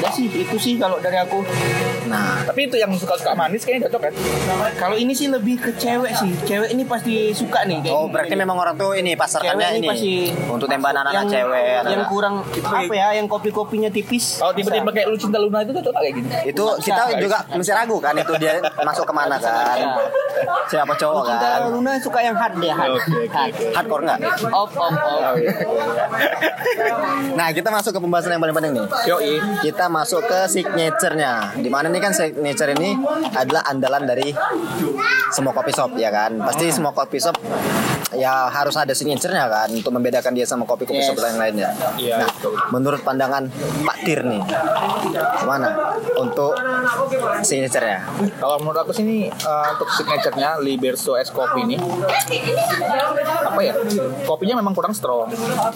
Ya 0.00 0.10
sih 0.14 0.26
itu 0.32 0.56
sih 0.56 0.74
kalau 0.80 0.96
dari 0.98 1.18
aku. 1.20 1.44
nah 2.06 2.40
Tapi 2.46 2.70
itu 2.70 2.76
yang 2.78 2.92
suka-suka 2.96 3.34
manis 3.36 3.66
kayaknya 3.66 3.90
cocok 3.90 4.00
kan? 4.08 4.12
Kalau 4.80 4.96
ini 4.96 5.12
sih 5.12 5.28
lebih 5.28 5.60
ke 5.60 5.70
cewek 5.76 6.12
sih. 6.16 6.32
Cewek 6.48 6.72
ini 6.72 6.82
pasti 6.88 7.34
suka 7.36 7.66
nih. 7.68 7.84
oh 7.92 8.08
berarti 8.08 8.34
memang 8.34 8.56
orang 8.56 8.74
tuh 8.78 8.96
ini 8.96 9.12
pasarkannya 9.18 9.66
Cewek 9.66 9.78
ini 9.82 9.88
pasti 9.88 10.12
untuk 10.48 10.66
tembak 10.70 10.90
anak-anak 10.94 11.24
cewek 11.28 11.64
yang 11.86 12.02
kurang 12.08 12.34
apa 12.46 12.94
ya, 12.94 13.08
yang 13.18 13.26
kopi-kopinya 13.26 13.90
tipis. 13.90 14.38
Kalau 14.40 14.52
tiba-tiba 14.54 14.90
bisa. 14.90 14.96
kayak 14.96 15.06
lu 15.10 15.16
cinta 15.18 15.38
Luna 15.42 15.65
itu 15.72 15.90
kayak 15.90 16.12
gini. 16.14 16.28
itu 16.50 16.64
kita 16.82 17.02
bisa. 17.10 17.20
juga 17.22 17.38
mesti 17.54 17.72
ragu 17.72 17.96
kan 17.98 18.14
itu 18.14 18.32
dia 18.38 18.54
masuk 18.84 19.04
ke 19.08 19.14
mana 19.14 19.36
kan 19.40 19.78
siapa 20.70 20.92
cowok 20.94 21.24
Cinta 21.26 21.48
kan 21.48 21.60
Luna 21.72 21.92
suka 21.98 22.18
yang 22.22 22.36
hard 22.36 22.54
deh, 22.58 22.72
hard. 22.72 22.92
Hard. 23.30 23.52
hardcore 23.74 24.02
nggak 24.06 24.18
Off, 24.50 24.72
off, 24.76 24.94
off. 24.94 25.36
nah 27.34 27.48
kita 27.50 27.68
masuk 27.72 27.90
ke 27.96 28.00
pembahasan 28.02 28.30
yang 28.36 28.42
paling 28.42 28.56
penting 28.56 28.72
nih 28.78 28.86
Yoi. 29.10 29.34
kita 29.62 29.86
masuk 29.90 30.22
ke 30.26 30.38
signaturenya 30.50 31.56
di 31.58 31.68
mana 31.72 31.88
ini 31.88 31.98
kan 31.98 32.12
signature 32.12 32.70
ini 32.76 32.98
adalah 33.34 33.62
andalan 33.66 34.04
dari 34.06 34.30
semua 35.32 35.52
kopi 35.54 35.72
shop 35.74 35.94
ya 35.98 36.12
kan 36.12 36.38
pasti 36.42 36.70
semua 36.70 36.92
kopi 36.92 37.18
shop 37.18 37.36
ya 38.16 38.48
harus 38.48 38.74
ada 38.74 38.90
signaturenya 38.90 39.46
kan 39.46 39.68
untuk 39.68 39.92
membedakan 39.92 40.32
dia 40.32 40.42
sama 40.42 40.64
kopi-kopi 40.64 40.96
Yes. 40.96 41.12
shop 41.12 41.20
yang 41.20 41.36
lainnya 41.36 41.68
Iya, 41.96 42.16
nah 42.18 42.28
betul. 42.28 42.52
menurut 42.72 43.00
pandangan 43.00 43.44
Pak 43.84 43.96
Tir 44.02 44.24
nih 44.24 44.40
gimana 45.38 45.68
untuk 46.16 46.56
signaturenya 47.40 48.00
Kalau 48.36 48.56
menurut 48.58 48.78
aku 48.80 48.90
sih 48.90 49.04
ini 49.04 49.18
eh, 49.28 49.66
untuk 49.70 49.88
signaturenya 49.90 50.56
Liberso 50.58 51.14
es 51.14 51.28
kopi 51.28 51.62
ini 51.62 51.76
apa 53.38 53.60
ya? 53.62 53.72
Kopinya 54.22 54.56
memang 54.56 54.72
kurang 54.72 54.92
strong, 54.92 55.30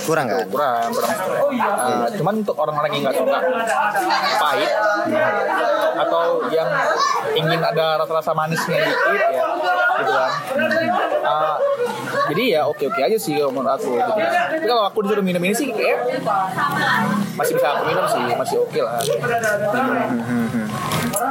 kurang 0.05 0.27
kan 0.27 0.45
kurang 0.47 0.89
kurang 0.91 1.11
strong. 1.13 1.51
Eh, 1.53 2.09
cuman 2.17 2.35
untuk 2.39 2.57
orang-orang 2.57 2.91
yang 2.93 3.03
nggak 3.05 3.17
suka 3.17 3.39
pahit 4.37 4.71
atau 6.11 6.43
yang 6.51 6.67
ingin 7.39 7.63
ada 7.63 8.03
rasa-rasa 8.03 8.35
manisnya 8.35 8.83
dikit 8.83 9.23
ya, 9.31 9.47
gitu 10.03 10.11
kan. 10.11 10.31
Eh, 11.23 11.57
Jadi 12.31 12.45
ya 12.55 12.67
oke 12.67 12.85
oke 12.91 13.01
aja 13.03 13.15
sih 13.15 13.39
menurut 13.39 13.71
aku. 13.79 13.95
Gitu. 13.95 14.11
Tapi 14.11 14.67
kalau 14.67 14.83
aku 14.91 14.99
disuruh 15.07 15.23
minum 15.23 15.43
ini 15.47 15.55
sih 15.55 15.71
kayak 15.71 16.19
masih 17.39 17.55
bisa 17.55 17.79
aku 17.79 17.83
minum 17.87 18.05
sih, 18.11 18.23
masih 18.35 18.57
oke 18.59 18.81
lah. 18.83 18.99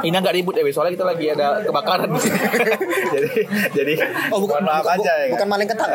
Ini 0.00 0.16
agak 0.16 0.32
ribut 0.32 0.54
ya, 0.54 0.62
soalnya 0.70 0.92
kita 0.94 1.06
lagi 1.06 1.24
ada 1.30 1.46
kebakaran 1.62 2.08
di 2.10 2.18
sini. 2.24 2.38
jadi 3.10 3.30
jadi 3.74 3.92
Oh 4.30 4.38
bukan 4.42 4.62
maaf 4.62 4.84
bukan, 4.86 4.98
aja 5.02 5.12
ya. 5.26 5.26
bukan 5.34 5.46
maling 5.48 5.68
ketak. 5.68 5.90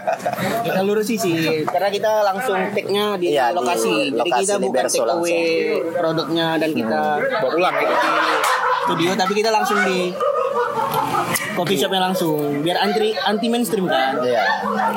Kita 0.66 0.80
lurusin 0.84 1.16
sih 1.16 1.36
karena 1.66 1.88
kita 1.88 2.12
langsung 2.22 2.58
take-nya 2.72 3.16
di 3.16 3.32
di 3.32 3.38
lokasi. 3.38 4.12
Jadi 4.12 4.18
lokasi, 4.20 4.40
kita 4.44 4.54
di 4.56 4.66
bukan 4.66 4.84
take 4.86 5.10
away 5.10 5.42
produknya 5.92 6.46
dan 6.56 6.70
kita 6.72 7.02
Bawa 7.40 7.50
pulang 7.50 7.74
gitu. 7.76 7.94
di 7.94 8.12
studio 8.80 9.10
tapi 9.14 9.32
kita 9.36 9.50
langsung 9.52 9.78
di 9.86 10.10
coffee 11.56 11.78
shopnya 11.78 12.00
langsung 12.02 12.62
biar 12.62 12.78
anti 12.82 13.14
anti 13.14 13.46
mainstream 13.50 13.86
kan. 13.86 14.20
Iya. 14.22 14.44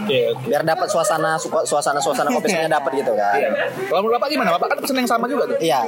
Oke 0.03 0.19
oke. 0.35 0.43
Biar 0.49 0.61
dapat 0.65 0.87
suasana 0.89 1.37
suasana 1.39 1.99
suasana 2.01 2.29
kopi 2.33 2.51
shopnya 2.51 2.71
dapat 2.79 2.91
gitu 3.01 3.13
kan. 3.15 3.35
Iya. 3.37 3.49
Kalau 3.89 3.99
menurut 4.03 4.15
Bapak 4.19 4.29
gimana? 4.29 4.49
Bapak 4.55 4.67
kan 4.73 4.77
pesen 4.81 4.97
yang 4.99 5.09
sama 5.09 5.25
juga 5.29 5.49
tuh. 5.49 5.57
Iya. 5.59 5.81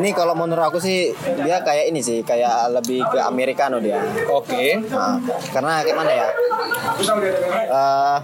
Ini 0.00 0.10
kalau 0.12 0.34
menurut 0.36 0.64
aku 0.70 0.78
sih 0.82 1.12
dia 1.42 1.60
kayak 1.64 1.92
ini 1.92 2.00
sih, 2.00 2.20
kayak 2.24 2.72
lebih 2.74 3.04
ke 3.08 3.18
americano 3.22 3.80
dia. 3.80 4.00
Oke. 4.28 4.80
Nah, 4.90 5.16
karena 5.52 5.82
kayak 5.84 5.96
mana 5.96 6.12
ya? 6.12 6.28
Eh, 7.70 8.16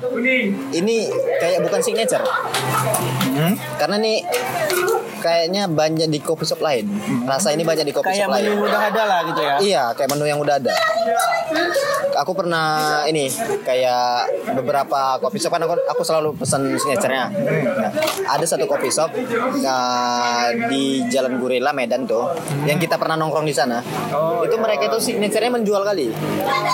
ini 0.76 1.08
kayak 1.40 1.64
bukan 1.64 1.80
signature. 1.80 2.24
Karena 3.76 3.96
nih 4.00 4.24
kayaknya 5.26 5.66
banyak 5.66 6.06
di 6.06 6.22
coffee 6.22 6.46
shop 6.46 6.62
lain. 6.62 6.86
Rasa 7.26 7.50
ini 7.50 7.66
banyak 7.66 7.82
di 7.82 7.90
coffee 7.90 8.14
Kayak 8.14 8.30
shop 8.30 8.34
lain. 8.38 8.54
menu 8.54 8.62
udah 8.62 8.80
ada 8.86 9.02
lah 9.02 9.20
gitu 9.26 9.40
ya. 9.42 9.54
Iya, 9.58 9.84
kayak 9.98 10.08
menu 10.14 10.24
yang 10.30 10.38
udah 10.38 10.54
ada. 10.62 10.70
Aku 12.16 12.32
pernah 12.32 13.02
ini 13.04 13.28
kayak 13.66 14.30
beberapa 14.56 15.20
coffee 15.20 15.42
shop 15.42 15.52
kan 15.52 15.66
aku, 15.66 15.74
aku 15.84 16.02
selalu 16.06 16.38
pesan 16.38 16.78
signaturenya. 16.78 17.28
Nah, 17.28 17.90
ada 18.30 18.44
satu 18.46 18.64
coffee 18.64 18.88
shop 18.94 19.12
nah, 19.60 20.48
di 20.70 21.04
Jalan 21.10 21.36
Gurila 21.42 21.76
Medan 21.76 22.06
tuh, 22.08 22.30
yang 22.64 22.78
kita 22.78 22.96
pernah 22.96 23.18
nongkrong 23.18 23.44
di 23.44 23.52
sana. 23.52 23.82
itu 24.46 24.56
mereka 24.56 24.88
itu 24.88 24.98
signaturenya 25.12 25.58
menjual 25.60 25.82
kali. 25.82 26.08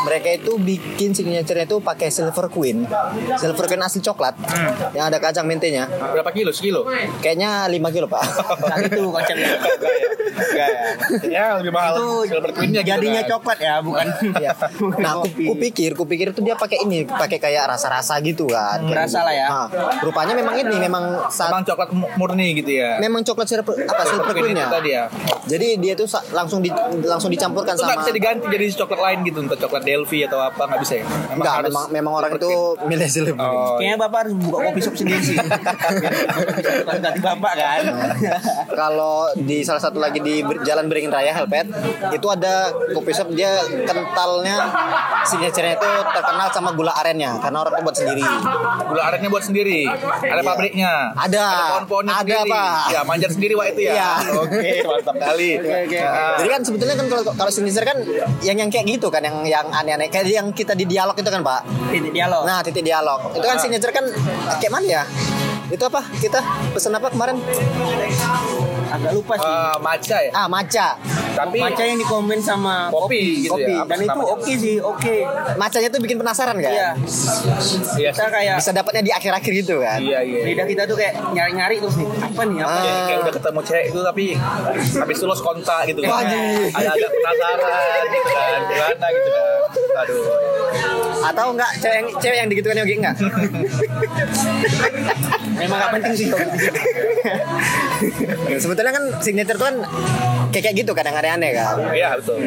Mereka 0.07 0.29
itu 0.45 0.53
bikin 0.61 1.11
signaturenya 1.17 1.67
itu 1.67 1.81
pakai 1.81 2.13
Silver 2.13 2.47
Queen, 2.53 2.85
Silver 3.41 3.67
Queen 3.67 3.83
asli 3.83 4.05
coklat, 4.05 4.37
yang 4.95 5.09
ada 5.11 5.19
kacang 5.19 5.49
mentenya. 5.49 5.89
Berapa 5.89 6.31
kilo? 6.31 6.53
Sekilo? 6.55 6.87
Kayaknya 7.19 7.67
5 7.67 7.95
kilo 7.95 8.07
pak. 8.07 8.23
Nah, 8.43 8.77
itu 8.79 9.03
konsepnya. 9.05 9.49
Enggak 10.33 10.69
ya. 10.69 10.83
Ya 11.25 11.45
lebih 11.57 11.71
mahal. 11.71 11.93
itu 11.93 12.07
Silver 12.29 12.51
Queen-nya 12.53 12.81
gitu 12.81 12.91
jadinya 12.91 13.21
kan. 13.21 13.31
coklat 13.31 13.59
ya, 13.59 13.75
bukan. 13.79 14.07
Iya. 14.35 14.53
bukan 14.75 14.99
Nah, 15.03 15.11
aku, 15.15 15.25
aku 15.29 15.55
pikir, 15.61 15.91
aku 15.93 16.05
pikir 16.05 16.27
itu 16.31 16.41
dia 16.41 16.55
pakai 16.55 16.79
ini, 16.81 17.05
pakai 17.05 17.39
kayak 17.39 17.65
rasa-rasa 17.69 18.17
gitu 18.21 18.47
kan. 18.47 18.83
Kayak 18.83 18.99
rasa 19.03 19.19
lah 19.23 19.35
ya. 19.35 19.47
Nah, 19.49 19.67
rupanya 20.01 20.33
memang 20.33 20.55
ini, 20.57 20.77
memang 20.79 21.05
saat 21.29 21.51
Emang 21.51 21.65
coklat 21.65 21.91
mu- 21.91 22.13
murni 22.17 22.55
gitu 22.55 22.73
ya. 22.75 22.97
memang 22.99 23.23
coklat 23.23 23.47
sirup 23.47 23.67
apa 23.67 23.77
silver 24.03 24.05
Silver 24.05 24.33
Queen 24.33 24.45
queen-nya. 24.51 24.65
itu 24.65 24.73
tadi 24.73 24.91
ya. 24.91 25.05
Jadi 25.45 25.69
dia 25.77 25.93
tuh 25.93 26.07
langsung 26.31 26.61
di, 26.61 26.71
langsung 27.03 27.29
dicampurkan 27.29 27.75
Itu 27.75 27.83
sama 27.83 27.99
bisa 27.99 28.11
diganti 28.11 28.45
jadi 28.47 28.65
coklat 28.75 29.01
lain 29.01 29.19
gitu 29.23 29.39
untuk 29.41 29.59
coklat 29.59 29.83
Delphi 29.83 30.19
atau 30.23 30.39
apa 30.41 30.63
nggak 30.65 30.81
bisa 30.81 30.95
ya? 30.97 31.05
Emang 31.05 31.37
Enggak, 31.37 31.55
harus 31.59 31.69
memang 31.69 31.87
memang 31.93 32.13
orang 32.15 32.31
Silver 32.33 32.43
itu 32.43 32.53
milih 32.83 33.09
silver. 33.09 33.35
Oh, 33.35 33.77
Kayaknya 33.77 33.97
bapak 33.99 34.19
harus 34.23 34.35
buka 34.39 34.59
kopi 34.63 34.81
shop 34.81 34.95
sendiri 34.95 35.21
sih. 35.21 35.37
Bukan 36.83 36.99
ganti 36.99 37.21
bapak 37.21 37.53
kan. 37.55 37.83
Kalau 38.75 39.15
di 39.35 39.61
salah 39.61 39.79
satu 39.79 39.97
lagi 39.97 40.19
di 40.19 40.41
Ber- 40.41 40.63
Jalan 40.63 40.87
Beringin 40.87 41.09
Raya 41.09 41.33
Helpet 41.33 41.69
itu 42.09 42.27
ada 42.27 42.55
kopi 42.91 43.11
shop 43.11 43.31
dia 43.31 43.53
kentalnya 43.83 44.69
signature-nya 45.23 45.75
itu 45.75 45.91
terkenal 46.11 46.49
sama 46.49 46.73
gula 46.73 46.93
arennya 46.93 47.39
karena 47.39 47.59
orang 47.59 47.73
tuh 47.75 47.85
buat 47.85 47.97
sendiri. 47.97 48.25
gula 48.85 49.03
arennya 49.05 49.29
buat 49.29 49.43
sendiri. 49.43 49.81
Ada 49.87 50.33
Iya. 50.35 50.43
pabriknya. 50.45 50.93
Ada. 51.15 51.47
pohon-pohonnya 51.75 52.13
Ada, 52.15 52.21
sendiri. 52.23 52.51
Pak. 52.51 52.85
Ya, 52.89 53.01
manjat 53.03 53.31
sendiri 53.31 53.53
Wak 53.55 53.67
itu 53.71 53.81
ya. 53.83 53.93
Iya. 53.93 54.11
Oke, 54.43 54.71
mantap 54.83 55.15
kali. 55.17 55.51
Oke, 55.57 55.75
oke. 55.87 55.99
Nah, 55.99 56.35
Jadi 56.35 56.49
kan 56.49 56.61
sebetulnya 56.63 56.95
kan 56.95 57.07
kalau 57.09 57.23
kalau 57.33 57.51
signature 57.51 57.85
kan 57.85 57.99
yang 58.41 58.57
yang 58.57 58.69
kayak 58.69 58.87
gitu 58.89 59.07
kan 59.09 59.21
yang 59.21 59.37
yang 59.43 59.67
aneh-aneh 59.69 60.09
kayak 60.09 60.27
yang 60.29 60.49
kita 60.51 60.73
di 60.73 60.85
dialog 60.85 61.15
itu 61.15 61.29
kan 61.29 61.41
Pak. 61.41 61.61
Titik 61.89 62.13
dialog. 62.13 62.43
Nah 62.43 62.59
titik 62.61 62.83
dialog 62.83 63.21
itu 63.31 63.43
kan 63.43 63.57
signature 63.57 63.91
kan 63.91 64.05
kayak 64.57 64.73
mana 64.73 64.87
ya? 64.87 65.03
Itu 65.73 65.89
apa? 65.89 66.05
Kita 66.21 66.37
pesen 66.71 66.93
apa 66.93 67.09
kemarin? 67.09 67.41
Agak 68.93 69.17
lupa 69.17 69.41
sih. 69.41 69.49
eh, 69.49 69.77
maca 69.81 70.17
ya. 70.21 70.31
Ah 70.37 70.45
maca. 70.47 71.01
Tapi 71.33 71.65
Maca 71.65 71.81
yang 71.81 71.97
dikomen 71.97 72.45
sama 72.45 72.93
kopi 72.93 73.49
gitu 73.49 73.57
kopi. 73.57 73.73
ya. 73.73 73.89
Dan 73.89 74.05
itu 74.05 74.21
oke 74.21 74.53
sih, 74.53 74.77
oke. 74.79 75.25
Macanya 75.57 75.89
tuh 75.89 76.05
bikin 76.05 76.21
penasaran 76.21 76.61
kan? 76.61 76.69
Iya. 76.69 76.93
Iya. 77.97 78.13
Kita 78.13 78.29
kayak 78.29 78.61
Bisa 78.61 78.77
dapatnya 78.77 79.01
di 79.01 79.09
akhir-akhir 79.09 79.53
gitu 79.65 79.81
kan? 79.81 79.97
Iya, 79.97 80.21
iya. 80.21 80.45
lidah 80.45 80.69
kita 80.69 80.85
tuh 80.85 81.01
kayak 81.01 81.17
nyari-nyari 81.33 81.81
terus 81.81 81.97
nih. 81.97 82.05
Apa 82.21 82.45
nih? 82.45 82.61
Apa? 82.61 82.69
Ah. 82.69 82.77
Kayak, 82.77 83.01
kayak 83.01 83.19
udah 83.19 83.33
ketemu 83.33 83.61
cewek 83.65 83.85
itu 83.89 83.99
tapi 84.05 84.37
habis 84.93 85.17
itu 85.17 85.25
kontak 85.41 85.81
gitu 85.89 86.01
kan. 86.05 86.13
Ada 86.69 86.89
agak 86.93 87.11
penasaran 87.17 88.05
gitu 88.05 88.29
kan. 88.29 88.61
Gimana 88.69 89.07
gitu 89.09 89.29
kan. 89.33 89.45
Aduh. 90.05 90.21
Atau 91.23 91.47
enggak 91.57 91.71
cewek 91.81 91.97
yang 91.97 92.13
cewek 92.21 92.37
yang 92.37 92.49
digitukan 92.53 92.77
Yogi 92.77 92.95
enggak? 93.01 93.17
Memang 95.63 95.79
gak 95.79 95.91
penting 95.95 96.13
sih. 96.15 96.27
Sebetulnya 98.55 98.93
kan 98.93 99.05
signature 99.19 99.55
tuh 99.55 99.65
kan 99.65 99.77
kayak 100.53 100.75
gitu 100.77 100.93
kadang 100.93 101.15
aneh-aneh 101.15 101.51
kan. 101.55 101.75
Iya, 101.91 102.19
betul. 102.19 102.43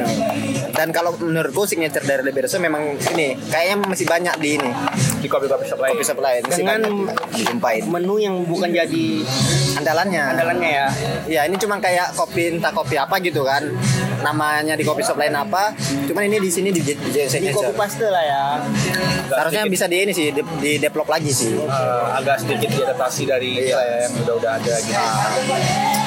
Dan 0.72 0.88
kalau 0.92 1.16
menurutku 1.18 1.66
signature 1.66 2.02
dari 2.02 2.22
Liberso 2.22 2.58
memang 2.58 2.96
ini 3.10 3.34
kayaknya 3.46 3.76
masih 3.82 4.06
banyak 4.06 4.34
di 4.38 4.56
ini 4.56 4.70
Di 5.18 5.26
kopi-kopi 5.26 5.66
shop 5.66 5.80
lain. 5.80 5.90
kopi 5.92 6.04
shop 6.04 6.20
lain 6.20 6.42
Dengan 6.46 6.80
banyak 6.84 7.18
dijumpain. 7.34 7.82
Menu 7.88 8.16
yang 8.18 8.36
bukan 8.44 8.70
jadi 8.70 9.06
Andalannya. 9.76 10.24
andalannya 10.32 10.70
ya. 10.70 10.86
Ya 11.26 11.40
ini 11.44 11.56
cuman 11.56 11.80
kayak 11.80 12.14
kopi 12.14 12.54
entah 12.54 12.72
kopi 12.72 12.96
apa 12.96 13.16
gitu 13.20 13.42
kan. 13.42 13.64
Namanya 14.26 14.74
di 14.74 14.82
kopi 14.82 15.06
shop 15.06 15.22
lain 15.22 15.38
apa. 15.38 15.78
Cuman 15.78 16.26
ini 16.26 16.42
di 16.42 16.50
sini 16.50 16.74
di, 16.74 16.82
di, 16.82 16.94
di 16.98 17.50
kopi 17.54 17.74
paste 17.78 18.10
lah 18.10 18.24
ya. 18.26 18.44
Harusnya 19.30 19.70
bisa 19.70 19.86
di 19.86 19.98
ini 20.02 20.12
sih 20.12 20.34
di, 20.34 20.42
di 20.58 20.72
develop 20.82 21.06
lagi 21.06 21.30
sih. 21.30 21.54
Eh, 21.54 22.04
agak 22.12 22.42
sedikit 22.42 22.74
diadaptasi 22.74 23.24
dari 23.24 23.52
Iya. 23.62 23.78
ya, 23.78 23.96
yang 24.04 24.14
udah-udah 24.26 24.52
ada 24.58 24.74
gitu. 24.82 26.05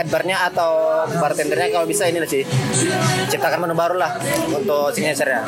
Headbarnya 0.00 0.48
atau 0.48 1.04
bartendernya 1.20 1.68
kalau 1.76 1.84
bisa 1.84 2.08
ini 2.08 2.24
lah 2.24 2.30
sih 2.30 2.40
ciptakan 3.28 3.68
menu 3.68 3.76
baru 3.76 4.00
lah 4.00 4.16
untuk 4.48 4.88
signature-nya. 4.96 5.44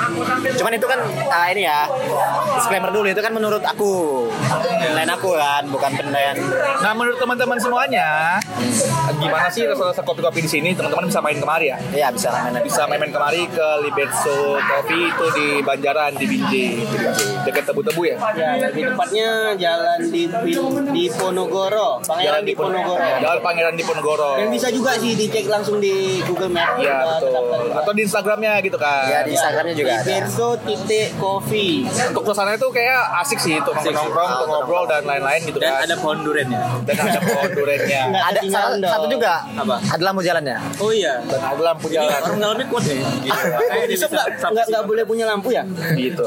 Cuman 0.60 0.76
itu 0.76 0.84
kan 0.84 1.00
ah, 1.32 1.48
ini 1.48 1.64
ya 1.64 1.88
disclaimer 2.60 2.92
dulu 2.92 3.08
itu 3.08 3.22
kan 3.24 3.32
menurut 3.32 3.64
aku 3.64 4.28
penilaian 4.76 5.10
aku 5.16 5.32
kan 5.40 5.64
bukan 5.72 5.90
penilaian 5.96 6.36
Nah, 6.82 6.92
menurut 6.98 7.14
teman-teman 7.14 7.58
semuanya, 7.62 8.36
gimana 9.22 9.46
sih 9.46 9.62
rasa-rasa 9.70 10.02
kopi-kopi 10.02 10.42
di 10.42 10.50
sini? 10.50 10.68
Teman-teman 10.74 11.06
bisa 11.06 11.22
main 11.22 11.38
kemari 11.38 11.70
ya? 11.70 11.78
ya 11.94 12.08
bisa 12.10 12.28
mainan. 12.34 12.58
Bisa 12.58 12.82
main-main 12.90 13.12
kemari 13.14 13.46
ke 13.46 13.68
Libetso 13.86 14.58
Coffee 14.58 15.06
itu 15.06 15.26
di 15.38 15.46
Banjaran 15.62 16.18
di 16.18 16.26
Binjai, 16.26 16.66
dekat 17.46 17.64
tebu-tebu 17.70 18.02
ya. 18.02 18.16
Ya, 18.34 18.50
lebih 18.66 18.90
tepatnya 18.90 19.54
jalan 19.54 19.98
di 20.10 20.22
di 20.90 21.04
Ponorogo, 21.14 22.02
Pangeran 22.02 22.42
di 22.42 22.52
Ponorogo. 22.58 22.94
Jalan 22.98 23.38
Pangeran 23.40 23.74
di 23.78 23.84
Ponorogo. 23.86 24.30
Dan 24.42 24.50
bisa 24.50 24.68
juga 24.68 24.98
sih 24.98 25.14
dicek 25.14 25.46
langsung 25.46 25.78
di 25.78 26.18
Google 26.22 26.50
Map. 26.50 26.74
Iya 26.76 26.98
betul. 27.14 27.70
Atau 27.72 27.92
di 27.94 28.02
Instagramnya 28.02 28.58
gitu 28.60 28.74
kan. 28.74 29.06
Ya 29.06 29.22
di 29.22 29.32
Instagramnya 29.32 29.74
juga 29.74 29.92
ada. 29.96 30.10
Berso 30.12 30.48
titik 30.60 31.14
coffee 31.16 31.86
Untuk 31.86 32.22
suasananya 32.24 32.58
tuh 32.58 32.70
kayak 32.70 32.98
asik 33.20 33.38
sih 33.38 33.54
untuk 33.54 33.74
nongkrong, 33.76 34.30
untuk 34.34 34.48
ngobrol 34.48 34.84
dan 34.84 35.02
lain-lain 35.02 35.40
gitu 35.44 35.58
Dan 35.58 35.70
kan. 35.72 35.84
ada 35.84 35.94
pohon 35.96 36.18
durennya. 36.20 36.60
dan 36.82 36.94
ada 36.98 37.20
pohon 37.20 37.50
durennya. 37.50 38.02
Ada 38.32 38.40
satu, 38.82 39.06
juga 39.06 39.44
Apa? 39.54 39.76
ada 39.78 40.02
lampu 40.02 40.20
jalannya. 40.20 40.56
Oh 40.78 40.90
iya. 40.90 41.20
Dan 41.22 41.40
ada 41.40 41.62
lampu 41.62 41.86
jalan. 41.86 42.10
Orang 42.10 42.38
dalamnya 42.40 42.66
kuat 42.66 42.84
ya. 42.84 42.96
Kayak 43.70 43.86
dia 43.86 43.94
Bisa 43.94 44.06
nggak 44.08 44.66
nggak 44.66 44.82
boleh 44.82 45.04
punya 45.04 45.24
lampu 45.24 45.48
ya? 45.50 45.62
gitu. 45.94 46.26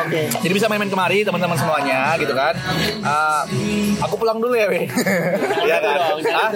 Oke. 0.00 0.22
Jadi 0.32 0.52
bisa 0.52 0.66
main-main 0.66 0.88
kemari 0.88 1.22
teman-teman 1.22 1.56
semuanya 1.56 2.14
gitu 2.16 2.32
kan. 2.32 2.54
Ah, 3.02 3.42
aku 4.00 4.14
pulang 4.16 4.38
dulu 4.38 4.54
ya, 4.54 4.66
Weh. 4.68 4.86
Iya 5.60 5.76
kan? 5.78 5.98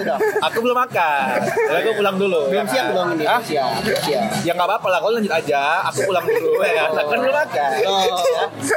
Ah, 0.05 0.09
dong. 0.13 0.19
aku 0.45 0.57
belum 0.61 0.77
makan. 0.77 1.25
Jadi 1.41 1.79
aku 1.81 1.91
pulang 1.97 2.15
dulu. 2.21 2.39
Belum 2.53 2.65
ya 2.65 2.71
siap 2.71 2.85
dong 2.93 3.07
ini. 3.17 3.25
Hah? 3.25 3.41
Siap, 3.41 3.71
siap. 4.05 4.23
Ya 4.45 4.51
nggak 4.53 4.67
apa-apa 4.69 4.87
lah, 4.93 4.99
kau 5.01 5.11
lanjut 5.11 5.33
aja. 5.33 5.61
Aku 5.89 5.99
pulang 6.05 6.25
dulu 6.29 6.61
ya 6.61 6.73
kan. 6.77 6.89
Aku 7.01 7.09
kan 7.09 7.19
belum 7.25 7.35
makan. 7.35 7.69
Oh, 7.85 8.03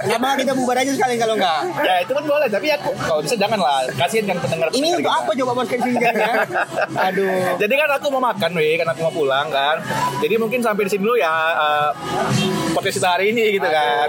kenapa 0.09 0.27
kita 0.41 0.53
bubar 0.57 0.77
aja 0.81 0.93
sekali 0.97 1.15
kalau 1.21 1.35
enggak? 1.37 1.61
Ya 1.85 1.95
itu 2.01 2.13
kan 2.17 2.25
boleh, 2.25 2.49
tapi 2.49 2.67
aku 2.73 2.91
kalau 2.97 3.21
bisa 3.21 3.37
jangan 3.37 3.59
lah. 3.61 3.81
Kasihin 3.93 4.25
kan 4.25 4.37
pendengar. 4.41 4.67
Ini 4.73 4.89
untuk 4.97 5.13
apa 5.13 5.31
coba 5.37 5.53
podcast 5.63 5.85
ini 5.85 6.01
ya? 6.01 6.13
Aduh. 7.09 7.37
Jadi 7.61 7.75
kan 7.77 7.89
aku 7.93 8.07
mau 8.15 8.23
makan, 8.23 8.51
weh, 8.57 8.75
kan 8.81 8.89
aku 8.89 9.01
mau 9.05 9.13
pulang 9.13 9.47
kan. 9.53 9.77
Jadi 10.25 10.35
mungkin 10.41 10.61
sampai 10.65 10.89
di 10.89 10.91
sini 10.91 11.03
dulu 11.05 11.17
ya 11.21 11.33
eh, 11.55 11.91
podcast 12.73 12.97
kita 13.01 13.09
hari 13.19 13.37
ini 13.37 13.61
gitu 13.61 13.69
kan. 13.69 14.07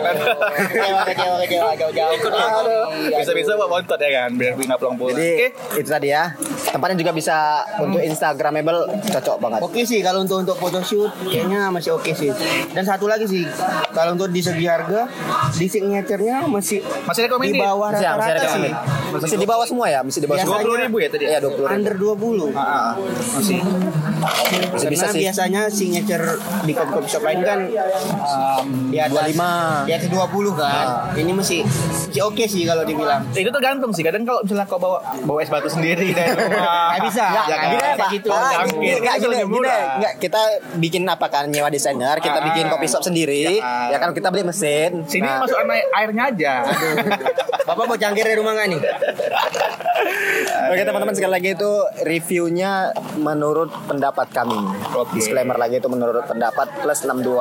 Kecewa, 0.69 1.01
kecewa, 1.10 1.38
kecewa, 1.43 1.71
jauh-jauh. 1.75 2.88
Bisa-bisa 3.19 3.51
buat 3.58 3.69
bontot 3.69 3.99
ya 3.99 4.12
kan, 4.23 4.29
biar 4.36 4.53
nggak 4.55 4.79
pulang-pulang. 4.79 5.15
Jadi 5.17 5.29
Oke. 5.36 5.79
itu 5.82 5.89
tadi 5.89 6.08
ya 6.12 6.23
Tempatnya 6.60 6.98
juga 7.00 7.12
bisa 7.12 7.63
untuk 7.80 8.04
Instagramable 8.04 8.86
cocok 9.10 9.36
banget. 9.39 9.60
Oke 9.63 9.82
sih 9.84 10.00
kalau 10.00 10.22
untuk 10.22 10.43
untuk 10.43 10.56
photoshoot 10.56 11.12
kayaknya 11.26 11.72
masih 11.72 11.95
oke 11.95 12.12
sih. 12.12 12.30
Dan 12.72 12.84
satu 12.84 13.08
lagi 13.08 13.26
sih 13.26 13.43
kalau 13.89 14.13
untuk 14.13 14.30
di 14.30 14.41
segi 14.43 14.65
harga 14.67 15.08
di 15.56 15.65
signaturenya 15.65 16.45
masih 16.45 16.84
Masih 17.08 17.26
di 17.26 17.58
bawah 17.58 17.89
rata-rata 17.89 18.48
sih. 18.54 18.72
Masih 19.10 19.38
di 19.38 19.48
bawah 19.50 19.65
semua 19.65 19.88
ya, 19.89 20.00
masih 20.06 20.22
di 20.22 20.28
bawah 20.30 20.39
semua. 20.39 20.62
20 20.62 20.86
ribu 20.86 20.98
ya 21.02 21.10
tadi? 21.10 21.26
Iya, 21.26 21.39
20 21.41 21.58
ribu. 21.58 21.65
Under 21.65 21.93
20 21.98 22.54
Ah, 22.54 22.62
ah, 22.62 22.91
masih. 23.34 23.58
Masih 24.69 24.88
bisa 24.91 25.06
Karena 25.10 25.15
sih. 25.15 25.22
biasanya 25.26 25.62
signature 25.72 26.26
di 26.67 26.72
kopi-kopi 26.76 27.08
shop 27.08 27.24
lain 27.26 27.39
kan 27.41 27.60
um, 28.19 28.65
di 28.91 28.98
atas 29.00 29.34
25. 29.34 29.88
di 29.88 29.93
atas 29.95 30.10
20 30.12 30.62
kan. 30.62 30.86
Ini 31.15 31.32
masih 31.34 31.60
masih 31.65 32.22
oke 32.22 32.43
sih 32.45 32.63
kalau 32.65 32.84
dibilang. 32.86 33.22
Itu 33.34 33.50
tergantung 33.50 33.91
sih. 33.95 34.04
Kadang 34.04 34.24
kalau 34.28 34.43
misalnya 34.43 34.65
kau 34.67 34.78
bawa 34.78 35.00
bawa 35.24 35.39
es 35.41 35.50
batu 35.50 35.69
sendiri 35.72 36.13
dari 36.17 36.36
Nggak 36.49 37.01
bisa. 37.05 37.23
Ya, 37.23 37.43
kan? 37.47 37.67
gini, 37.69 37.77
Pak. 37.95 38.09
gitu. 38.12 38.29
Gini, 38.75 38.97
nggak, 38.99 39.15
Itu 39.15 39.21
gini, 39.21 39.31
lebih 39.31 39.45
gini, 39.45 39.55
murah. 39.55 39.83
nggak, 39.97 40.13
kita 40.17 40.41
bikin 40.75 41.03
apa 41.05 41.25
kan 41.27 41.43
nyewa 41.45 41.69
desainer, 41.69 42.17
kita 42.17 42.38
Ah. 42.38 42.45
bikin 42.45 42.65
kopi 42.67 42.85
shop 42.85 43.01
sendiri, 43.01 43.57
Ya. 43.57 43.91
ya 43.91 43.97
kan 43.97 44.12
kita 44.12 44.27
beli 44.27 44.43
mesin. 44.43 45.03
Sini 45.05 45.23
Nah, 45.23 45.41
masuk 45.41 45.57
air 45.59 45.85
airnya 45.91 46.23
aja. 46.27 46.53
Bapak 47.69 47.85
mau 47.85 47.95
cangkir 47.95 48.23
dari 48.23 48.33
rumah 48.35 48.53
nggak 48.53 48.67
nih? 48.67 48.81
Oke 50.69 50.81
teman-teman 50.81 51.13
sekali 51.13 51.31
lagi 51.31 51.49
itu 51.51 51.71
reviewnya 52.01 52.71
menurut 53.15 53.69
pendapat 53.85 54.29
kami. 54.29 54.57
Oke. 54.91 55.13
Disclaimer 55.13 55.53
lagi 55.53 55.77
itu 55.77 55.85
menurut 55.85 56.25
pendapat 56.25 56.65
plus 56.79 56.99
62 57.01 57.38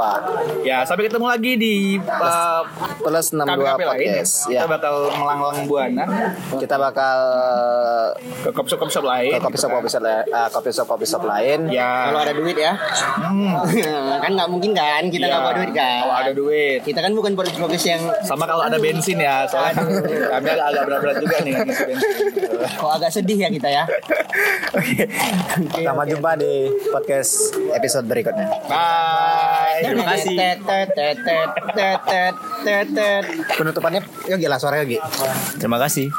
Ya, 0.63 0.83
sampai 0.83 1.07
ketemu 1.07 1.27
lagi 1.27 1.53
di 1.55 1.75
uh, 1.99 2.63
plus 2.99 3.31
62 3.31 3.47
KPKP 3.47 3.81
lain. 3.81 3.89
podcast. 3.89 4.35
Ya, 4.49 4.61
Kita 4.61 4.69
bakal 4.71 4.95
melanglang 5.15 5.59
buana 5.65 6.05
kita 6.59 6.77
bakal 6.77 7.19
ke 8.43 8.51
coffee 8.51 8.77
shop 8.99 9.07
coffee 9.07 9.23
lain. 9.23 9.31
ke 9.31 9.45
kopi 9.47 9.57
shop 9.59 9.71
kopi 9.71 9.89
shop 9.89 10.03
eh, 10.05 10.49
kopi 10.51 10.71
shop 10.75 10.87
kopi 10.87 11.07
shop 11.07 11.23
lain. 11.25 11.61
Ya. 11.71 12.11
Kalau 12.11 12.21
ada 12.27 12.33
duit 12.35 12.57
ya. 12.59 12.73
kan 14.25 14.31
nggak 14.35 14.49
mungkin 14.51 14.71
kan 14.75 15.03
kita 15.07 15.25
nggak 15.31 15.39
Ya, 15.39 15.45
bawa 15.47 15.55
duit 15.55 15.71
kan. 15.73 16.01
Kalau 16.03 16.17
ada 16.19 16.33
duit. 16.35 16.81
Kita 16.83 16.99
kan 16.99 17.13
bukan 17.15 17.33
podcast 17.39 17.87
yang 17.87 18.03
Sama 18.27 18.45
kalau 18.45 18.63
ada 18.67 18.77
bensin 18.81 19.19
ya, 19.21 19.47
soalnya 19.47 19.79
kami 19.79 20.49
agak 20.53 20.67
agak 20.75 20.83
berat-berat 20.89 21.17
juga 21.23 21.37
nih 21.47 21.53
ngisi 21.63 21.85
bensin. 21.87 22.11
kok 22.81 22.93
agak 22.99 23.11
sedih 23.15 23.39
ya 23.39 23.49
kita 23.49 23.69
ya. 23.71 23.85
Sampai 25.73 26.07
jumpa 26.11 26.31
di 26.39 26.53
podcast 26.91 27.55
episode 27.73 28.07
berikutnya. 28.11 28.47
Bye. 28.67 29.83
Terima 29.85 30.05
kasih. 30.11 30.37
Penutupannya 33.55 34.01
Yogi 34.27 34.47
lah 34.51 34.59
suara 34.59 34.83
Yogi. 34.83 34.99
Terima 35.61 35.79
kasih. 35.79 36.11